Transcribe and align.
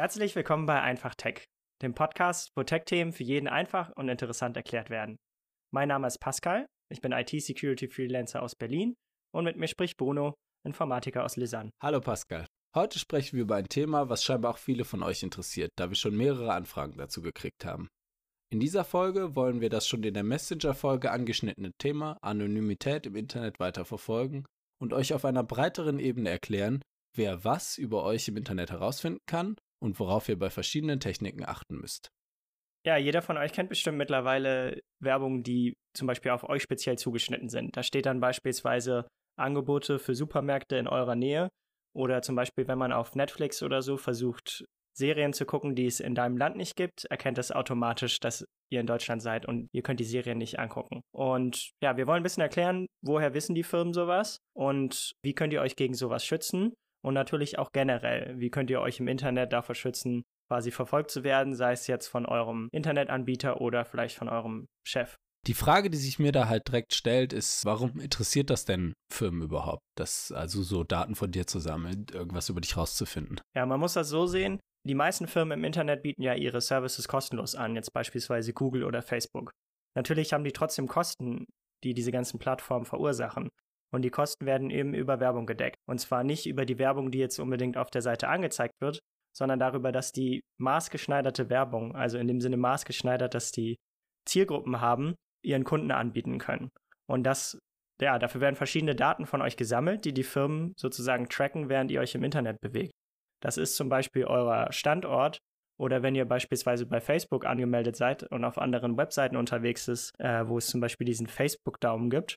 Herzlich 0.00 0.34
willkommen 0.34 0.64
bei 0.64 0.80
Einfach 0.80 1.14
Tech, 1.14 1.44
dem 1.82 1.92
Podcast, 1.92 2.52
wo 2.56 2.62
Tech-Themen 2.62 3.12
für 3.12 3.22
jeden 3.22 3.48
einfach 3.48 3.92
und 3.96 4.08
interessant 4.08 4.56
erklärt 4.56 4.88
werden. 4.88 5.18
Mein 5.74 5.88
Name 5.88 6.06
ist 6.06 6.20
Pascal, 6.20 6.64
ich 6.90 7.02
bin 7.02 7.12
IT-Security-Freelancer 7.12 8.40
aus 8.40 8.54
Berlin 8.56 8.94
und 9.34 9.44
mit 9.44 9.58
mir 9.58 9.68
spricht 9.68 9.98
Bruno, 9.98 10.32
Informatiker 10.64 11.22
aus 11.22 11.36
Lisanne. 11.36 11.68
Hallo 11.82 12.00
Pascal. 12.00 12.46
Heute 12.74 12.98
sprechen 12.98 13.36
wir 13.36 13.42
über 13.42 13.56
ein 13.56 13.68
Thema, 13.68 14.08
was 14.08 14.24
scheinbar 14.24 14.52
auch 14.52 14.56
viele 14.56 14.86
von 14.86 15.02
euch 15.02 15.22
interessiert, 15.22 15.70
da 15.76 15.90
wir 15.90 15.96
schon 15.96 16.16
mehrere 16.16 16.54
Anfragen 16.54 16.96
dazu 16.96 17.20
gekriegt 17.20 17.66
haben. 17.66 17.86
In 18.50 18.58
dieser 18.58 18.84
Folge 18.84 19.36
wollen 19.36 19.60
wir 19.60 19.68
das 19.68 19.86
schon 19.86 20.02
in 20.02 20.14
der 20.14 20.24
Messenger-Folge 20.24 21.10
angeschnittene 21.10 21.72
Thema 21.76 22.16
Anonymität 22.22 23.04
im 23.04 23.16
Internet 23.16 23.60
weiter 23.60 23.84
verfolgen 23.84 24.46
und 24.80 24.94
euch 24.94 25.12
auf 25.12 25.26
einer 25.26 25.44
breiteren 25.44 25.98
Ebene 25.98 26.30
erklären, 26.30 26.80
wer 27.14 27.44
was 27.44 27.76
über 27.76 28.02
euch 28.02 28.28
im 28.28 28.38
Internet 28.38 28.70
herausfinden 28.70 29.20
kann 29.26 29.56
und 29.80 29.98
worauf 29.98 30.28
ihr 30.28 30.38
bei 30.38 30.50
verschiedenen 30.50 31.00
Techniken 31.00 31.44
achten 31.44 31.76
müsst. 31.76 32.10
Ja, 32.86 32.96
jeder 32.96 33.20
von 33.20 33.36
euch 33.36 33.52
kennt 33.52 33.68
bestimmt 33.68 33.98
mittlerweile 33.98 34.80
Werbung, 35.02 35.42
die 35.42 35.74
zum 35.94 36.06
Beispiel 36.06 36.30
auf 36.30 36.48
euch 36.48 36.62
speziell 36.62 36.96
zugeschnitten 36.96 37.48
sind. 37.48 37.76
Da 37.76 37.82
steht 37.82 38.06
dann 38.06 38.20
beispielsweise 38.20 39.06
Angebote 39.38 39.98
für 39.98 40.14
Supermärkte 40.14 40.76
in 40.76 40.88
eurer 40.88 41.14
Nähe 41.14 41.48
oder 41.94 42.22
zum 42.22 42.36
Beispiel, 42.36 42.68
wenn 42.68 42.78
man 42.78 42.92
auf 42.92 43.14
Netflix 43.14 43.62
oder 43.62 43.82
so 43.82 43.96
versucht, 43.96 44.64
Serien 44.96 45.32
zu 45.32 45.46
gucken, 45.46 45.74
die 45.74 45.86
es 45.86 46.00
in 46.00 46.14
deinem 46.14 46.36
Land 46.36 46.56
nicht 46.56 46.76
gibt, 46.76 47.04
erkennt 47.06 47.38
es 47.38 47.52
automatisch, 47.52 48.18
dass 48.18 48.44
ihr 48.70 48.80
in 48.80 48.86
Deutschland 48.86 49.22
seid 49.22 49.46
und 49.46 49.68
ihr 49.72 49.82
könnt 49.82 50.00
die 50.00 50.04
Serien 50.04 50.38
nicht 50.38 50.58
angucken. 50.58 51.00
Und 51.12 51.70
ja, 51.82 51.96
wir 51.96 52.06
wollen 52.06 52.20
ein 52.20 52.22
bisschen 52.22 52.42
erklären, 52.42 52.86
woher 53.02 53.34
wissen 53.34 53.54
die 53.54 53.62
Firmen 53.62 53.92
sowas 53.92 54.38
und 54.54 55.12
wie 55.22 55.34
könnt 55.34 55.52
ihr 55.52 55.60
euch 55.60 55.76
gegen 55.76 55.94
sowas 55.94 56.24
schützen 56.24 56.74
und 57.02 57.14
natürlich 57.14 57.58
auch 57.58 57.72
generell, 57.72 58.34
wie 58.38 58.50
könnt 58.50 58.70
ihr 58.70 58.80
euch 58.80 59.00
im 59.00 59.08
Internet 59.08 59.52
davor 59.52 59.74
schützen, 59.74 60.22
quasi 60.48 60.70
verfolgt 60.70 61.10
zu 61.10 61.24
werden, 61.24 61.54
sei 61.54 61.72
es 61.72 61.86
jetzt 61.86 62.08
von 62.08 62.26
eurem 62.26 62.68
Internetanbieter 62.72 63.60
oder 63.60 63.84
vielleicht 63.84 64.16
von 64.16 64.28
eurem 64.28 64.66
Chef. 64.86 65.16
Die 65.46 65.54
Frage, 65.54 65.88
die 65.88 65.96
sich 65.96 66.18
mir 66.18 66.32
da 66.32 66.48
halt 66.48 66.68
direkt 66.68 66.92
stellt, 66.92 67.32
ist, 67.32 67.64
warum 67.64 67.98
interessiert 67.98 68.50
das 68.50 68.66
denn 68.66 68.92
Firmen 69.10 69.42
überhaupt, 69.42 69.82
das 69.96 70.32
also 70.32 70.62
so 70.62 70.84
Daten 70.84 71.14
von 71.14 71.30
dir 71.30 71.46
zu 71.46 71.60
sammeln, 71.60 72.06
irgendwas 72.12 72.50
über 72.50 72.60
dich 72.60 72.76
rauszufinden? 72.76 73.40
Ja, 73.56 73.64
man 73.64 73.80
muss 73.80 73.94
das 73.94 74.08
so 74.08 74.26
sehen. 74.26 74.60
Die 74.86 74.94
meisten 74.94 75.26
Firmen 75.26 75.58
im 75.58 75.64
Internet 75.64 76.02
bieten 76.02 76.22
ja 76.22 76.34
ihre 76.34 76.60
Services 76.60 77.08
kostenlos 77.08 77.54
an, 77.54 77.74
jetzt 77.74 77.92
beispielsweise 77.92 78.52
Google 78.52 78.84
oder 78.84 79.02
Facebook. 79.02 79.50
Natürlich 79.96 80.32
haben 80.32 80.44
die 80.44 80.52
trotzdem 80.52 80.88
Kosten, 80.88 81.46
die 81.84 81.94
diese 81.94 82.12
ganzen 82.12 82.38
Plattformen 82.38 82.84
verursachen. 82.84 83.48
Und 83.92 84.02
die 84.02 84.10
Kosten 84.10 84.46
werden 84.46 84.70
eben 84.70 84.94
über 84.94 85.20
Werbung 85.20 85.46
gedeckt. 85.46 85.76
Und 85.88 85.98
zwar 86.00 86.24
nicht 86.24 86.46
über 86.46 86.64
die 86.64 86.78
Werbung, 86.78 87.10
die 87.10 87.18
jetzt 87.18 87.38
unbedingt 87.38 87.76
auf 87.76 87.90
der 87.90 88.02
Seite 88.02 88.28
angezeigt 88.28 88.74
wird, 88.80 89.00
sondern 89.36 89.58
darüber, 89.58 89.92
dass 89.92 90.12
die 90.12 90.42
maßgeschneiderte 90.58 91.50
Werbung, 91.50 91.94
also 91.94 92.18
in 92.18 92.28
dem 92.28 92.40
Sinne 92.40 92.56
maßgeschneidert, 92.56 93.34
dass 93.34 93.52
die 93.52 93.76
Zielgruppen 94.26 94.80
haben, 94.80 95.14
ihren 95.44 95.64
Kunden 95.64 95.90
anbieten 95.90 96.38
können. 96.38 96.70
Und 97.08 97.24
das, 97.24 97.58
ja, 98.00 98.18
dafür 98.18 98.40
werden 98.40 98.56
verschiedene 98.56 98.94
Daten 98.94 99.26
von 99.26 99.42
euch 99.42 99.56
gesammelt, 99.56 100.04
die 100.04 100.12
die 100.12 100.22
Firmen 100.22 100.74
sozusagen 100.76 101.28
tracken, 101.28 101.68
während 101.68 101.90
ihr 101.90 102.00
euch 102.00 102.14
im 102.14 102.24
Internet 102.24 102.60
bewegt. 102.60 102.92
Das 103.42 103.56
ist 103.56 103.76
zum 103.76 103.88
Beispiel 103.88 104.24
euer 104.24 104.70
Standort 104.72 105.38
oder 105.78 106.02
wenn 106.02 106.14
ihr 106.14 106.26
beispielsweise 106.26 106.84
bei 106.84 107.00
Facebook 107.00 107.46
angemeldet 107.46 107.96
seid 107.96 108.24
und 108.24 108.44
auf 108.44 108.58
anderen 108.58 108.98
Webseiten 108.98 109.36
unterwegs 109.36 109.88
ist, 109.88 110.12
äh, 110.18 110.46
wo 110.46 110.58
es 110.58 110.66
zum 110.66 110.80
Beispiel 110.80 111.06
diesen 111.06 111.26
Facebook-Daumen 111.26 112.10
gibt, 112.10 112.36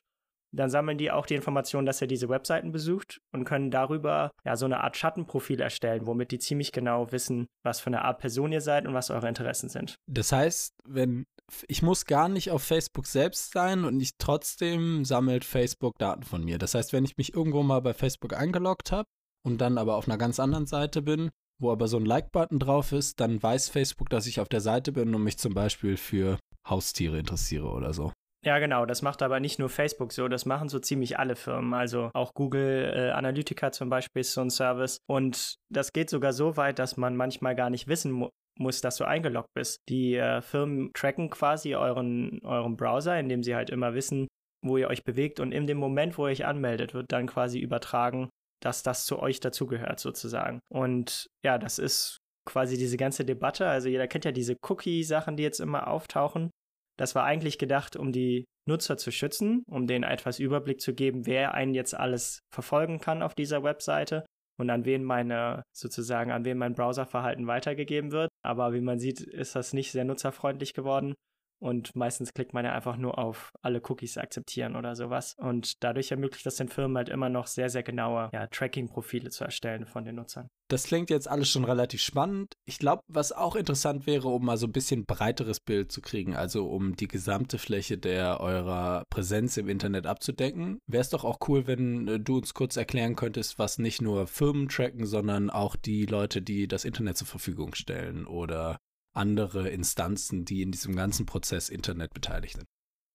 dann 0.54 0.70
sammeln 0.70 0.98
die 0.98 1.10
auch 1.10 1.26
die 1.26 1.34
Information, 1.34 1.86
dass 1.86 2.00
ihr 2.00 2.06
diese 2.06 2.28
Webseiten 2.28 2.72
besucht 2.72 3.20
und 3.32 3.44
können 3.44 3.70
darüber 3.70 4.30
ja 4.44 4.56
so 4.56 4.66
eine 4.66 4.80
Art 4.80 4.96
Schattenprofil 4.96 5.60
erstellen, 5.60 6.06
womit 6.06 6.30
die 6.30 6.38
ziemlich 6.38 6.72
genau 6.72 7.12
wissen, 7.12 7.46
was 7.62 7.80
für 7.80 7.88
eine 7.88 8.02
Art 8.02 8.20
Person 8.20 8.52
ihr 8.52 8.60
seid 8.60 8.86
und 8.86 8.94
was 8.94 9.10
eure 9.10 9.28
Interessen 9.28 9.68
sind. 9.68 9.96
Das 10.06 10.32
heißt, 10.32 10.74
wenn 10.86 11.24
ich 11.68 11.82
muss 11.82 12.06
gar 12.06 12.28
nicht 12.28 12.50
auf 12.50 12.62
Facebook 12.62 13.06
selbst 13.06 13.52
sein 13.52 13.84
und 13.84 14.00
ich 14.00 14.12
trotzdem 14.18 15.04
sammelt 15.04 15.44
Facebook 15.44 15.98
Daten 15.98 16.22
von 16.22 16.42
mir. 16.42 16.58
Das 16.58 16.74
heißt, 16.74 16.92
wenn 16.92 17.04
ich 17.04 17.16
mich 17.16 17.34
irgendwo 17.34 17.62
mal 17.62 17.80
bei 17.80 17.92
Facebook 17.92 18.34
eingeloggt 18.34 18.92
habe 18.92 19.08
und 19.44 19.60
dann 19.60 19.76
aber 19.76 19.96
auf 19.96 20.08
einer 20.08 20.18
ganz 20.18 20.40
anderen 20.40 20.66
Seite 20.66 21.02
bin, 21.02 21.30
wo 21.60 21.70
aber 21.70 21.86
so 21.86 21.98
ein 21.98 22.06
Like-Button 22.06 22.58
drauf 22.58 22.92
ist, 22.92 23.20
dann 23.20 23.42
weiß 23.42 23.68
Facebook, 23.68 24.08
dass 24.10 24.26
ich 24.26 24.40
auf 24.40 24.48
der 24.48 24.60
Seite 24.60 24.92
bin 24.92 25.14
und 25.14 25.22
mich 25.22 25.38
zum 25.38 25.54
Beispiel 25.54 25.96
für 25.96 26.38
Haustiere 26.66 27.18
interessiere 27.18 27.68
oder 27.68 27.92
so. 27.92 28.12
Ja, 28.44 28.58
genau. 28.58 28.84
Das 28.84 29.00
macht 29.00 29.22
aber 29.22 29.40
nicht 29.40 29.58
nur 29.58 29.70
Facebook 29.70 30.12
so. 30.12 30.28
Das 30.28 30.44
machen 30.44 30.68
so 30.68 30.78
ziemlich 30.78 31.18
alle 31.18 31.34
Firmen. 31.34 31.72
Also 31.72 32.10
auch 32.12 32.34
Google 32.34 32.92
äh, 32.94 33.10
Analytica 33.10 33.72
zum 33.72 33.88
Beispiel 33.88 34.20
ist 34.20 34.34
so 34.34 34.42
ein 34.42 34.50
Service. 34.50 34.98
Und 35.06 35.56
das 35.70 35.92
geht 35.92 36.10
sogar 36.10 36.32
so 36.32 36.56
weit, 36.56 36.78
dass 36.78 36.96
man 36.96 37.16
manchmal 37.16 37.54
gar 37.54 37.70
nicht 37.70 37.88
wissen 37.88 38.12
mu 38.12 38.28
muss, 38.56 38.80
dass 38.80 38.98
du 38.98 39.04
eingeloggt 39.04 39.52
bist. 39.52 39.80
Die 39.88 40.14
äh, 40.14 40.40
Firmen 40.40 40.92
tracken 40.94 41.28
quasi 41.28 41.74
euren, 41.74 42.40
euren 42.44 42.76
Browser, 42.76 43.18
indem 43.18 43.42
sie 43.42 43.56
halt 43.56 43.68
immer 43.68 43.94
wissen, 43.94 44.28
wo 44.62 44.76
ihr 44.76 44.86
euch 44.86 45.02
bewegt. 45.02 45.40
Und 45.40 45.50
in 45.50 45.66
dem 45.66 45.78
Moment, 45.78 46.18
wo 46.18 46.28
ihr 46.28 46.30
euch 46.30 46.44
anmeldet, 46.44 46.94
wird 46.94 47.10
dann 47.10 47.26
quasi 47.26 47.58
übertragen, 47.58 48.28
dass 48.62 48.84
das 48.84 49.06
zu 49.06 49.18
euch 49.18 49.40
dazugehört 49.40 49.98
sozusagen. 49.98 50.60
Und 50.68 51.26
ja, 51.44 51.58
das 51.58 51.80
ist 51.80 52.18
quasi 52.46 52.76
diese 52.76 52.96
ganze 52.96 53.24
Debatte. 53.24 53.66
Also 53.66 53.88
jeder 53.88 54.06
kennt 54.06 54.24
ja 54.24 54.30
diese 54.30 54.54
Cookie-Sachen, 54.62 55.36
die 55.36 55.42
jetzt 55.42 55.58
immer 55.58 55.88
auftauchen. 55.88 56.50
Das 56.96 57.14
war 57.14 57.24
eigentlich 57.24 57.58
gedacht, 57.58 57.96
um 57.96 58.12
die 58.12 58.44
Nutzer 58.66 58.96
zu 58.96 59.10
schützen, 59.10 59.62
um 59.66 59.86
denen 59.86 60.04
etwas 60.04 60.38
Überblick 60.38 60.80
zu 60.80 60.94
geben, 60.94 61.26
wer 61.26 61.54
einen 61.54 61.74
jetzt 61.74 61.94
alles 61.94 62.40
verfolgen 62.52 63.00
kann 63.00 63.22
auf 63.22 63.34
dieser 63.34 63.62
Webseite 63.62 64.24
und 64.58 64.70
an 64.70 64.84
wen 64.84 65.02
meine 65.02 65.62
sozusagen 65.72 66.30
an 66.30 66.44
wen 66.44 66.58
mein 66.58 66.74
Browserverhalten 66.74 67.46
weitergegeben 67.46 68.12
wird. 68.12 68.30
Aber 68.42 68.72
wie 68.72 68.80
man 68.80 68.98
sieht, 68.98 69.20
ist 69.20 69.56
das 69.56 69.72
nicht 69.72 69.92
sehr 69.92 70.04
nutzerfreundlich 70.04 70.72
geworden. 70.72 71.14
Und 71.58 71.94
meistens 71.96 72.34
klickt 72.34 72.52
man 72.52 72.64
ja 72.64 72.72
einfach 72.72 72.96
nur 72.96 73.18
auf 73.18 73.52
alle 73.62 73.80
Cookies 73.88 74.18
akzeptieren 74.18 74.76
oder 74.76 74.94
sowas. 74.96 75.34
Und 75.38 75.82
dadurch 75.82 76.10
ermöglicht 76.10 76.46
das 76.46 76.56
den 76.56 76.68
Firmen 76.68 76.96
halt 76.96 77.08
immer 77.08 77.28
noch 77.28 77.46
sehr, 77.46 77.70
sehr 77.70 77.82
genaue 77.82 78.30
ja, 78.32 78.46
Tracking-Profile 78.46 79.30
zu 79.30 79.44
erstellen 79.44 79.86
von 79.86 80.04
den 80.04 80.16
Nutzern. 80.16 80.48
Das 80.68 80.84
klingt 80.84 81.10
jetzt 81.10 81.28
alles 81.28 81.50
schon 81.50 81.64
relativ 81.64 82.00
spannend. 82.00 82.54
Ich 82.64 82.78
glaube, 82.78 83.02
was 83.06 83.32
auch 83.32 83.54
interessant 83.54 84.06
wäre, 84.06 84.28
um 84.28 84.44
mal 84.44 84.56
so 84.56 84.66
ein 84.66 84.72
bisschen 84.72 85.04
breiteres 85.04 85.60
Bild 85.60 85.92
zu 85.92 86.00
kriegen, 86.00 86.34
also 86.34 86.66
um 86.66 86.96
die 86.96 87.08
gesamte 87.08 87.58
Fläche 87.58 87.98
der 87.98 88.40
eurer 88.40 89.04
Präsenz 89.10 89.56
im 89.56 89.68
Internet 89.68 90.06
abzudecken, 90.06 90.78
wäre 90.86 91.02
es 91.02 91.10
doch 91.10 91.24
auch 91.24 91.38
cool, 91.48 91.66
wenn 91.66 92.08
äh, 92.08 92.20
du 92.20 92.38
uns 92.38 92.54
kurz 92.54 92.76
erklären 92.76 93.14
könntest, 93.14 93.58
was 93.58 93.78
nicht 93.78 94.00
nur 94.00 94.26
Firmen 94.26 94.68
tracken, 94.68 95.06
sondern 95.06 95.50
auch 95.50 95.76
die 95.76 96.06
Leute, 96.06 96.40
die 96.40 96.66
das 96.66 96.84
Internet 96.84 97.18
zur 97.18 97.26
Verfügung 97.26 97.74
stellen 97.74 98.26
oder 98.26 98.78
andere 99.14 99.68
Instanzen, 99.68 100.44
die 100.44 100.62
in 100.62 100.72
diesem 100.72 100.96
ganzen 100.96 101.26
Prozess 101.26 101.68
Internet 101.68 102.12
beteiligt 102.14 102.56
sind. 102.56 102.66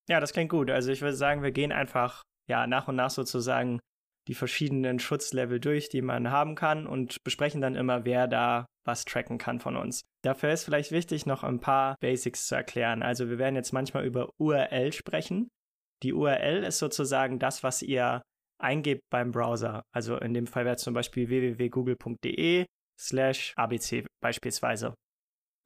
Ja, 0.09 0.19
das 0.19 0.33
klingt 0.33 0.49
gut. 0.49 0.69
Also 0.69 0.91
ich 0.91 1.01
würde 1.01 1.15
sagen, 1.15 1.43
wir 1.43 1.51
gehen 1.51 1.71
einfach 1.71 2.23
ja 2.47 2.65
nach 2.67 2.87
und 2.87 2.95
nach 2.95 3.11
sozusagen 3.11 3.79
die 4.27 4.33
verschiedenen 4.33 4.99
Schutzlevel 4.99 5.59
durch, 5.59 5.89
die 5.89 6.01
man 6.01 6.31
haben 6.31 6.55
kann 6.55 6.87
und 6.87 7.23
besprechen 7.23 7.61
dann 7.61 7.75
immer, 7.75 8.05
wer 8.05 8.27
da 8.27 8.65
was 8.85 9.05
tracken 9.05 9.37
kann 9.37 9.59
von 9.59 9.75
uns. 9.75 10.01
Dafür 10.23 10.51
ist 10.51 10.65
vielleicht 10.65 10.91
wichtig, 10.91 11.25
noch 11.25 11.43
ein 11.43 11.59
paar 11.59 11.95
Basics 11.99 12.47
zu 12.47 12.55
erklären. 12.55 13.03
Also 13.03 13.29
wir 13.29 13.37
werden 13.37 13.55
jetzt 13.55 13.71
manchmal 13.71 14.05
über 14.05 14.29
URL 14.39 14.93
sprechen. 14.93 15.49
Die 16.03 16.13
URL 16.13 16.63
ist 16.63 16.79
sozusagen 16.79 17.39
das, 17.39 17.63
was 17.63 17.81
ihr 17.81 18.21
eingebt 18.59 19.01
beim 19.11 19.31
Browser. 19.31 19.83
Also 19.93 20.17
in 20.17 20.33
dem 20.33 20.47
Fall 20.47 20.65
wäre 20.65 20.77
zum 20.77 20.93
Beispiel 20.93 21.29
www.google.de 21.29 22.65
slash 22.99 23.53
abc 23.55 24.05
beispielsweise. 24.21 24.93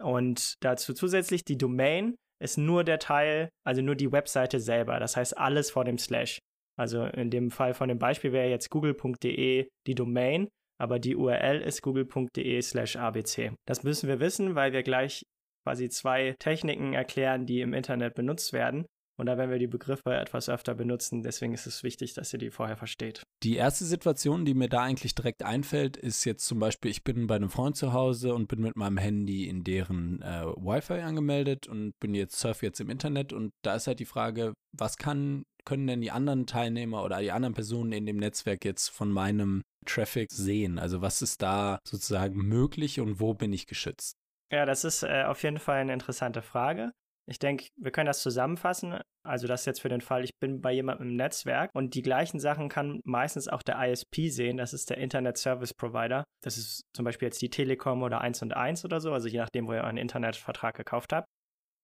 Und 0.03 0.55
dazu 0.61 0.93
zusätzlich 0.93 1.43
die 1.45 1.57
Domain 1.57 2.15
ist 2.41 2.57
nur 2.57 2.83
der 2.83 2.99
Teil, 2.99 3.49
also 3.65 3.81
nur 3.81 3.95
die 3.95 4.11
Webseite 4.11 4.59
selber. 4.59 4.99
Das 4.99 5.15
heißt 5.15 5.37
alles 5.37 5.71
vor 5.71 5.85
dem 5.85 5.97
Slash. 5.97 6.39
Also 6.75 7.05
in 7.05 7.29
dem 7.29 7.51
Fall 7.51 7.73
von 7.73 7.87
dem 7.87 7.99
Beispiel 7.99 8.31
wäre 8.31 8.49
jetzt 8.49 8.69
google.de 8.69 9.67
die 9.87 9.95
Domain, 9.95 10.49
aber 10.79 10.99
die 10.99 11.15
URL 11.15 11.61
ist 11.61 11.81
google.de 11.81 12.61
slash 12.61 12.95
abc. 12.95 13.53
Das 13.65 13.83
müssen 13.83 14.09
wir 14.09 14.19
wissen, 14.19 14.55
weil 14.55 14.73
wir 14.73 14.83
gleich 14.83 15.23
quasi 15.63 15.87
zwei 15.89 16.35
Techniken 16.39 16.93
erklären, 16.93 17.45
die 17.45 17.61
im 17.61 17.73
Internet 17.73 18.15
benutzt 18.15 18.53
werden. 18.53 18.85
Und 19.17 19.27
da 19.27 19.37
werden 19.37 19.51
wir 19.51 19.59
die 19.59 19.67
Begriffe 19.67 20.15
etwas 20.15 20.49
öfter 20.49 20.73
benutzen. 20.73 21.21
Deswegen 21.21 21.53
ist 21.53 21.67
es 21.67 21.83
wichtig, 21.83 22.13
dass 22.13 22.33
ihr 22.33 22.39
die 22.39 22.49
vorher 22.49 22.77
versteht. 22.77 23.23
Die 23.43 23.55
erste 23.55 23.85
Situation, 23.85 24.45
die 24.45 24.53
mir 24.53 24.69
da 24.69 24.81
eigentlich 24.81 25.13
direkt 25.13 25.43
einfällt, 25.43 25.97
ist 25.97 26.25
jetzt 26.25 26.45
zum 26.45 26.59
Beispiel, 26.59 26.89
ich 26.89 27.03
bin 27.03 27.27
bei 27.27 27.35
einem 27.35 27.49
Freund 27.49 27.75
zu 27.75 27.93
Hause 27.93 28.33
und 28.33 28.47
bin 28.47 28.61
mit 28.61 28.75
meinem 28.75 28.97
Handy 28.97 29.47
in 29.47 29.63
deren 29.63 30.21
äh, 30.21 30.45
Wi-Fi 30.45 31.01
angemeldet 31.01 31.67
und 31.67 31.93
bin 31.99 32.15
jetzt 32.15 32.39
surf 32.39 32.63
jetzt 32.63 32.79
im 32.79 32.89
Internet. 32.89 33.33
Und 33.33 33.51
da 33.63 33.75
ist 33.75 33.87
halt 33.87 33.99
die 33.99 34.05
Frage, 34.05 34.53
was 34.75 34.97
kann, 34.97 35.43
können 35.65 35.85
denn 35.85 36.01
die 36.01 36.11
anderen 36.11 36.47
Teilnehmer 36.47 37.03
oder 37.03 37.19
die 37.19 37.31
anderen 37.31 37.53
Personen 37.53 37.91
in 37.91 38.05
dem 38.05 38.17
Netzwerk 38.17 38.65
jetzt 38.65 38.89
von 38.89 39.11
meinem 39.11 39.61
Traffic 39.85 40.31
sehen? 40.31 40.79
Also 40.79 41.01
was 41.01 41.21
ist 41.21 41.41
da 41.41 41.79
sozusagen 41.87 42.37
möglich 42.37 42.99
und 42.99 43.19
wo 43.19 43.33
bin 43.35 43.53
ich 43.53 43.67
geschützt? 43.67 44.15
Ja, 44.51 44.65
das 44.65 44.83
ist 44.83 45.03
äh, 45.03 45.23
auf 45.23 45.43
jeden 45.43 45.59
Fall 45.59 45.77
eine 45.77 45.93
interessante 45.93 46.41
Frage. 46.41 46.91
Ich 47.25 47.39
denke, 47.39 47.67
wir 47.77 47.91
können 47.91 48.07
das 48.07 48.21
zusammenfassen. 48.21 48.99
Also 49.25 49.47
das 49.47 49.65
jetzt 49.65 49.81
für 49.81 49.89
den 49.89 50.01
Fall, 50.01 50.23
ich 50.25 50.37
bin 50.39 50.61
bei 50.61 50.73
jemandem 50.73 51.07
im 51.07 51.15
Netzwerk 51.15 51.71
und 51.73 51.95
die 51.95 52.01
gleichen 52.01 52.39
Sachen 52.39 52.67
kann 52.67 52.99
meistens 53.05 53.47
auch 53.47 53.61
der 53.61 53.81
ISP 53.81 54.29
sehen. 54.29 54.57
Das 54.57 54.73
ist 54.73 54.89
der 54.89 54.97
Internet 54.97 55.37
Service 55.37 55.73
Provider. 55.73 56.25
Das 56.43 56.57
ist 56.57 56.83
zum 56.93 57.05
Beispiel 57.05 57.27
jetzt 57.27 57.41
die 57.41 57.49
Telekom 57.49 58.03
oder 58.03 58.19
1 58.19 58.41
und 58.41 58.53
1 58.53 58.83
oder 58.83 58.99
so, 58.99 59.13
also 59.13 59.29
je 59.29 59.39
nachdem, 59.39 59.67
wo 59.67 59.73
ihr 59.73 59.83
euren 59.83 59.97
Internetvertrag 59.97 60.75
gekauft 60.75 61.13
habt. 61.13 61.27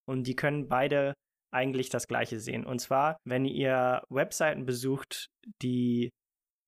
Und 0.05 0.23
die 0.23 0.35
können 0.35 0.67
beide 0.67 1.13
eigentlich 1.51 1.89
das 1.89 2.07
Gleiche 2.07 2.39
sehen. 2.39 2.65
Und 2.65 2.79
zwar, 2.79 3.17
wenn 3.25 3.45
ihr 3.45 4.03
Webseiten 4.09 4.65
besucht, 4.65 5.27
die 5.61 6.09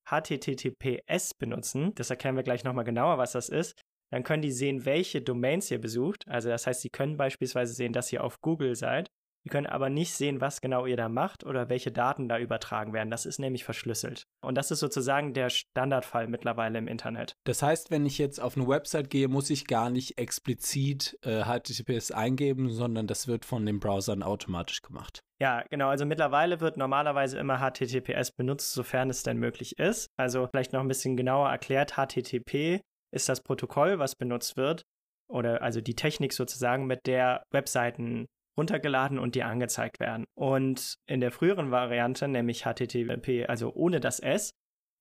HTTPS 0.09 1.33
benutzen, 1.35 1.93
das 1.95 2.09
erklären 2.09 2.35
wir 2.35 2.43
gleich 2.43 2.63
nochmal 2.63 2.85
genauer, 2.85 3.17
was 3.17 3.33
das 3.33 3.49
ist, 3.49 3.79
dann 4.11 4.23
können 4.23 4.41
die 4.41 4.51
sehen, 4.51 4.85
welche 4.85 5.21
Domains 5.21 5.71
ihr 5.71 5.79
besucht. 5.79 6.27
Also 6.27 6.49
das 6.49 6.67
heißt, 6.67 6.81
sie 6.81 6.89
können 6.89 7.17
beispielsweise 7.17 7.73
sehen, 7.73 7.93
dass 7.93 8.11
ihr 8.11 8.23
auf 8.23 8.41
Google 8.41 8.75
seid. 8.75 9.09
Sie 9.43 9.49
können 9.49 9.65
aber 9.65 9.89
nicht 9.89 10.13
sehen, 10.13 10.39
was 10.39 10.61
genau 10.61 10.85
ihr 10.85 10.97
da 10.97 11.09
macht 11.09 11.43
oder 11.43 11.67
welche 11.67 11.91
Daten 11.91 12.29
da 12.29 12.37
übertragen 12.37 12.93
werden. 12.93 13.09
Das 13.09 13.25
ist 13.25 13.39
nämlich 13.39 13.63
verschlüsselt. 13.63 14.27
Und 14.41 14.55
das 14.55 14.69
ist 14.69 14.79
sozusagen 14.79 15.33
der 15.33 15.49
Standardfall 15.49 16.27
mittlerweile 16.27 16.77
im 16.77 16.87
Internet. 16.87 17.35
Das 17.45 17.63
heißt, 17.63 17.89
wenn 17.89 18.05
ich 18.05 18.19
jetzt 18.19 18.39
auf 18.39 18.55
eine 18.55 18.67
Website 18.67 19.09
gehe, 19.09 19.27
muss 19.27 19.49
ich 19.49 19.65
gar 19.65 19.89
nicht 19.89 20.19
explizit 20.19 21.17
äh, 21.23 21.43
HTTPS 21.43 22.11
eingeben, 22.11 22.69
sondern 22.69 23.07
das 23.07 23.27
wird 23.27 23.45
von 23.45 23.65
den 23.65 23.79
Browsern 23.79 24.21
automatisch 24.21 24.83
gemacht. 24.83 25.23
Ja, 25.39 25.63
genau. 25.71 25.89
Also 25.89 26.05
mittlerweile 26.05 26.59
wird 26.59 26.77
normalerweise 26.77 27.39
immer 27.39 27.57
HTTPS 27.57 28.31
benutzt, 28.31 28.73
sofern 28.73 29.09
es 29.09 29.23
denn 29.23 29.37
möglich 29.37 29.79
ist. 29.79 30.11
Also 30.17 30.49
vielleicht 30.51 30.71
noch 30.71 30.81
ein 30.81 30.87
bisschen 30.87 31.17
genauer 31.17 31.49
erklärt, 31.49 31.93
HTTP 31.95 32.81
ist 33.11 33.29
das 33.29 33.41
Protokoll, 33.41 33.99
was 33.99 34.15
benutzt 34.15 34.57
wird, 34.57 34.83
oder 35.29 35.61
also 35.61 35.81
die 35.81 35.95
Technik 35.95 36.33
sozusagen, 36.33 36.87
mit 36.87 37.07
der 37.07 37.43
Webseiten 37.51 38.25
runtergeladen 38.57 39.17
und 39.17 39.35
dir 39.35 39.47
angezeigt 39.47 39.99
werden. 39.99 40.25
Und 40.35 40.95
in 41.07 41.21
der 41.21 41.31
früheren 41.31 41.71
Variante, 41.71 42.27
nämlich 42.27 42.63
HTTP, 42.63 43.47
also 43.47 43.73
ohne 43.73 43.99
das 43.99 44.19
S, 44.19 44.51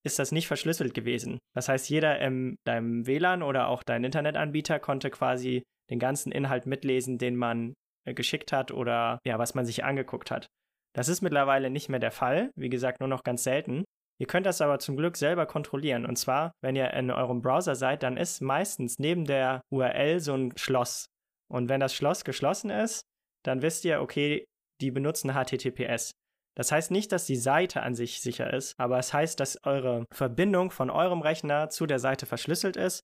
ist 0.04 0.18
das 0.18 0.32
nicht 0.32 0.46
verschlüsselt 0.46 0.94
gewesen. 0.94 1.38
Das 1.54 1.68
heißt, 1.68 1.90
jeder 1.90 2.20
in 2.20 2.56
deinem 2.64 3.06
WLAN 3.06 3.42
oder 3.42 3.68
auch 3.68 3.82
dein 3.82 4.04
Internetanbieter 4.04 4.78
konnte 4.78 5.10
quasi 5.10 5.62
den 5.90 5.98
ganzen 5.98 6.32
Inhalt 6.32 6.66
mitlesen, 6.66 7.18
den 7.18 7.36
man 7.36 7.74
äh, 8.06 8.14
geschickt 8.14 8.52
hat 8.52 8.70
oder 8.70 9.18
ja, 9.26 9.38
was 9.38 9.54
man 9.54 9.66
sich 9.66 9.84
angeguckt 9.84 10.30
hat. 10.30 10.46
Das 10.94 11.08
ist 11.08 11.20
mittlerweile 11.20 11.70
nicht 11.70 11.88
mehr 11.88 12.00
der 12.00 12.10
Fall, 12.10 12.50
wie 12.56 12.70
gesagt, 12.70 13.00
nur 13.00 13.08
noch 13.08 13.22
ganz 13.22 13.44
selten. 13.44 13.84
Ihr 14.20 14.26
könnt 14.26 14.44
das 14.44 14.60
aber 14.60 14.78
zum 14.78 14.96
Glück 14.96 15.16
selber 15.16 15.46
kontrollieren. 15.46 16.04
Und 16.04 16.16
zwar, 16.16 16.52
wenn 16.60 16.76
ihr 16.76 16.92
in 16.92 17.10
eurem 17.10 17.40
Browser 17.40 17.74
seid, 17.74 18.02
dann 18.02 18.18
ist 18.18 18.42
meistens 18.42 18.98
neben 18.98 19.24
der 19.24 19.62
URL 19.72 20.20
so 20.20 20.34
ein 20.34 20.52
Schloss. 20.56 21.06
Und 21.50 21.70
wenn 21.70 21.80
das 21.80 21.94
Schloss 21.94 22.22
geschlossen 22.24 22.68
ist, 22.68 23.06
dann 23.44 23.62
wisst 23.62 23.86
ihr, 23.86 24.02
okay, 24.02 24.44
die 24.82 24.90
benutzen 24.90 25.32
HTTPS. 25.32 26.10
Das 26.54 26.70
heißt 26.70 26.90
nicht, 26.90 27.12
dass 27.12 27.24
die 27.24 27.36
Seite 27.36 27.82
an 27.82 27.94
sich 27.94 28.20
sicher 28.20 28.52
ist, 28.52 28.74
aber 28.78 28.98
es 28.98 29.14
heißt, 29.14 29.40
dass 29.40 29.64
eure 29.64 30.04
Verbindung 30.12 30.70
von 30.70 30.90
eurem 30.90 31.22
Rechner 31.22 31.70
zu 31.70 31.86
der 31.86 31.98
Seite 31.98 32.26
verschlüsselt 32.26 32.76
ist 32.76 33.00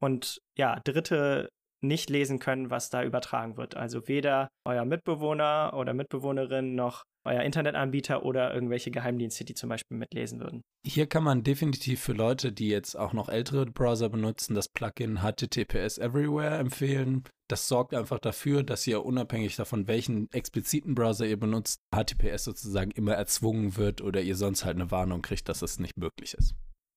und 0.00 0.38
ja, 0.56 0.80
Dritte 0.84 1.50
nicht 1.82 2.08
lesen 2.08 2.38
können, 2.38 2.70
was 2.70 2.88
da 2.88 3.02
übertragen 3.02 3.58
wird. 3.58 3.76
Also 3.76 4.08
weder 4.08 4.48
euer 4.66 4.86
Mitbewohner 4.86 5.74
oder 5.76 5.92
Mitbewohnerin 5.92 6.74
noch 6.74 7.04
euer 7.24 7.42
Internetanbieter 7.42 8.24
oder 8.24 8.54
irgendwelche 8.54 8.90
Geheimdienste, 8.90 9.44
die 9.44 9.54
zum 9.54 9.68
Beispiel 9.68 9.96
mitlesen 9.96 10.40
würden. 10.40 10.62
Hier 10.86 11.06
kann 11.06 11.24
man 11.24 11.42
definitiv 11.42 12.00
für 12.00 12.12
Leute, 12.12 12.52
die 12.52 12.68
jetzt 12.68 12.96
auch 12.96 13.12
noch 13.12 13.28
ältere 13.28 13.66
Browser 13.66 14.08
benutzen, 14.08 14.54
das 14.54 14.68
Plugin 14.68 15.20
HTTPS 15.22 15.98
Everywhere 15.98 16.58
empfehlen. 16.58 17.24
Das 17.48 17.68
sorgt 17.68 17.94
einfach 17.94 18.18
dafür, 18.18 18.62
dass 18.62 18.86
ihr 18.86 19.04
unabhängig 19.04 19.56
davon, 19.56 19.86
welchen 19.86 20.30
expliziten 20.32 20.94
Browser 20.94 21.26
ihr 21.26 21.38
benutzt, 21.38 21.80
HTTPS 21.94 22.44
sozusagen 22.44 22.90
immer 22.90 23.14
erzwungen 23.14 23.76
wird 23.76 24.00
oder 24.00 24.20
ihr 24.22 24.36
sonst 24.36 24.64
halt 24.64 24.76
eine 24.76 24.90
Warnung 24.90 25.22
kriegt, 25.22 25.48
dass 25.48 25.62
es 25.62 25.78
nicht 25.78 25.96
möglich 25.96 26.34
ist. 26.34 26.54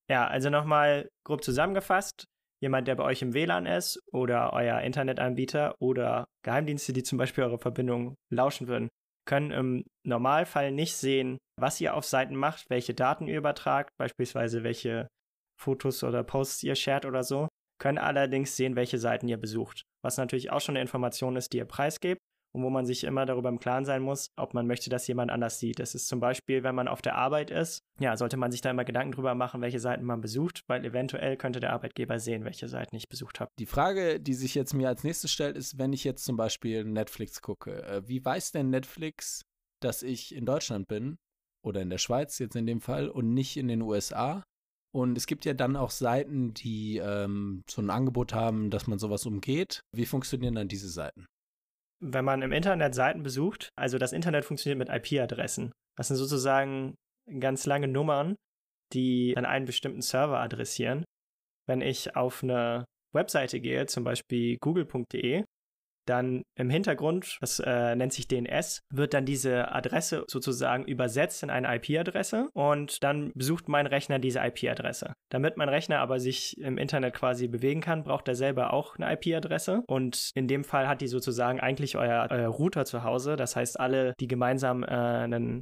Ja, 0.10 0.28
also 0.28 0.50
nochmal 0.50 1.10
grob 1.26 1.44
zusammengefasst. 1.44 2.28
Jemand, 2.60 2.88
der 2.88 2.96
bei 2.96 3.04
euch 3.04 3.22
im 3.22 3.34
WLAN 3.34 3.68
ist 3.68 4.00
oder 4.12 4.52
euer 4.54 4.82
Internetanbieter 4.82 5.76
oder 5.80 6.28
Geheimdienste, 6.44 6.92
die 6.92 7.04
zum 7.04 7.18
Beispiel 7.18 7.44
eure 7.44 7.60
Verbindung 7.60 8.16
lauschen 8.32 8.68
würden, 8.68 8.90
können 9.28 9.52
im 9.52 9.86
Normalfall 10.04 10.72
nicht 10.72 10.96
sehen, 10.96 11.38
was 11.60 11.80
ihr 11.80 11.94
auf 11.94 12.06
Seiten 12.06 12.36
macht, 12.36 12.70
welche 12.70 12.96
Daten 12.96 13.28
ihr 13.28 13.38
übertragt, 13.38 13.92
beispielsweise 14.00 14.64
welche 14.64 15.08
Fotos 15.60 16.04
oder 16.04 16.24
Posts 16.24 16.64
ihr 16.64 16.76
shared 16.76 17.06
oder 17.06 17.24
so, 17.24 17.48
können 17.80 17.98
allerdings 18.00 18.56
sehen, 18.56 18.76
welche 18.76 18.98
Seiten 18.98 19.28
ihr 19.28 19.38
besucht, 19.38 19.84
was 20.04 20.18
natürlich 20.18 20.52
auch 20.52 20.62
schon 20.62 20.76
eine 20.76 20.82
Information 20.82 21.36
ist, 21.36 21.54
die 21.54 21.58
ihr 21.58 21.66
preisgebt 21.66 22.20
und 22.58 22.64
wo 22.64 22.70
man 22.70 22.86
sich 22.86 23.04
immer 23.04 23.26
darüber 23.26 23.50
im 23.50 23.60
Klaren 23.60 23.86
sein 23.86 24.02
muss, 24.02 24.32
ob 24.36 24.54
man 24.54 24.66
möchte, 24.68 24.90
dass 24.90 25.08
jemand 25.08 25.32
anders 25.32 25.60
sieht. 25.60 25.80
Das 25.80 25.96
ist 25.96 26.08
zum 26.08 26.20
Beispiel, 26.20 26.64
wenn 26.64 26.76
man 26.76 26.88
auf 26.88 27.02
der 27.02 27.16
Arbeit 27.16 27.52
ist, 27.52 27.84
ja, 28.00 28.18
sollte 28.18 28.36
man 28.36 28.52
sich 28.52 28.62
da 28.62 28.72
immer 28.72 28.84
Gedanken 28.84 29.12
drüber 29.12 29.36
machen, 29.36 29.62
welche 29.62 29.80
Seiten 29.80 30.04
man 30.04 30.22
besucht, 30.22 30.64
weil 30.68 30.84
eventuell 30.84 31.38
könnte 31.38 31.60
der 31.60 31.72
Arbeitgeber 31.74 32.20
sehen, 32.20 32.44
welche 32.44 32.68
Seiten 32.68 32.96
ich 32.96 33.08
besucht 33.08 33.40
habe. 33.40 33.52
Die 33.60 33.66
Frage, 33.68 34.20
die 34.20 34.34
sich 34.34 34.56
jetzt 34.56 34.74
mir 34.74 34.88
als 34.88 35.04
nächstes 35.04 35.32
stellt, 35.32 35.56
ist, 35.56 35.78
wenn 35.78 35.94
ich 35.94 36.04
jetzt 36.04 36.26
zum 36.26 36.36
Beispiel 36.36 36.84
Netflix 36.84 37.42
gucke, 37.42 37.84
äh, 37.84 38.08
wie 38.08 38.24
weiß 38.24 38.52
denn 38.52 38.72
Netflix, 38.72 39.44
dass 39.80 40.02
ich 40.02 40.34
in 40.34 40.46
Deutschland 40.46 40.88
bin 40.88 41.18
oder 41.64 41.82
in 41.82 41.92
der 41.92 42.00
Schweiz 42.00 42.40
jetzt 42.40 42.56
in 42.56 42.66
dem 42.66 42.82
Fall 42.82 43.08
und 43.08 43.34
nicht 43.34 43.58
in 43.58 43.68
den 43.68 43.84
USA? 43.84 44.44
Und 44.92 45.16
es 45.16 45.28
gibt 45.28 45.46
ja 45.46 45.54
dann 45.54 45.76
auch 45.76 45.92
Seiten, 45.92 46.56
die 46.56 46.98
ähm, 46.98 47.62
so 47.70 47.82
ein 47.82 47.92
Angebot 47.92 48.34
haben, 48.34 48.72
dass 48.72 48.88
man 48.88 48.98
sowas 48.98 49.28
umgeht. 49.28 49.82
Wie 49.92 50.08
funktionieren 50.08 50.56
dann 50.56 50.70
diese 50.70 50.90
Seiten? 50.90 51.28
Wenn 52.00 52.26
man 52.26 52.42
im 52.42 52.52
Internet 52.52 52.96
Seiten 52.96 53.24
besucht, 53.24 53.70
also 53.76 53.98
das 53.98 54.14
Internet 54.14 54.46
funktioniert 54.46 54.78
mit 54.78 54.90
IP-Adressen. 54.90 55.72
Das 55.96 56.08
sind 56.08 56.18
sozusagen 56.18 56.96
ganz 57.40 57.66
lange 57.66 57.88
Nummern, 57.88 58.36
die 58.94 59.36
an 59.36 59.46
einen 59.46 59.66
bestimmten 59.66 60.02
Server 60.02 60.40
adressieren. 60.40 61.04
Wenn 61.68 61.82
ich 61.82 62.16
auf 62.16 62.44
eine 62.44 62.86
Webseite 63.14 63.60
gehe, 63.60 63.86
zum 63.88 64.04
Beispiel 64.04 64.58
google.de, 64.62 65.44
dann 66.10 66.44
im 66.56 66.70
Hintergrund, 66.70 67.38
das 67.42 67.60
äh, 67.60 67.96
nennt 67.96 68.14
sich 68.14 68.28
DNS, 68.28 68.82
wird 68.92 69.14
dann 69.14 69.26
diese 69.26 69.72
Adresse 69.72 70.26
sozusagen 70.28 70.86
übersetzt 70.86 71.44
in 71.44 71.50
eine 71.50 71.76
IP-Adresse 71.76 72.50
und 72.54 73.04
dann 73.04 73.32
besucht 73.36 73.68
mein 73.68 73.88
Rechner 73.88 74.20
diese 74.20 74.40
IP-Adresse. 74.40 75.14
Damit 75.30 75.58
mein 75.58 75.70
Rechner 75.70 76.00
aber 76.00 76.20
sich 76.20 76.58
im 76.58 76.78
Internet 76.78 77.14
quasi 77.14 77.48
bewegen 77.48 77.82
kann, 77.82 78.04
braucht 78.04 78.28
er 78.28 78.36
selber 78.36 78.74
auch 78.74 78.98
eine 78.98 79.14
IP-Adresse 79.14 79.84
und 79.88 80.32
in 80.36 80.48
dem 80.48 80.64
Fall 80.64 80.88
hat 80.88 81.02
die 81.02 81.08
sozusagen 81.08 81.60
eigentlich 81.60 81.98
euer, 81.98 82.28
euer 82.30 82.48
Router 82.48 82.86
zu 82.86 83.04
Hause. 83.04 83.36
Das 83.36 83.56
heißt, 83.56 83.80
alle, 83.80 84.14
die 84.20 84.28
gemeinsam 84.28 84.84
äh, 84.84 84.88
einen 84.88 85.62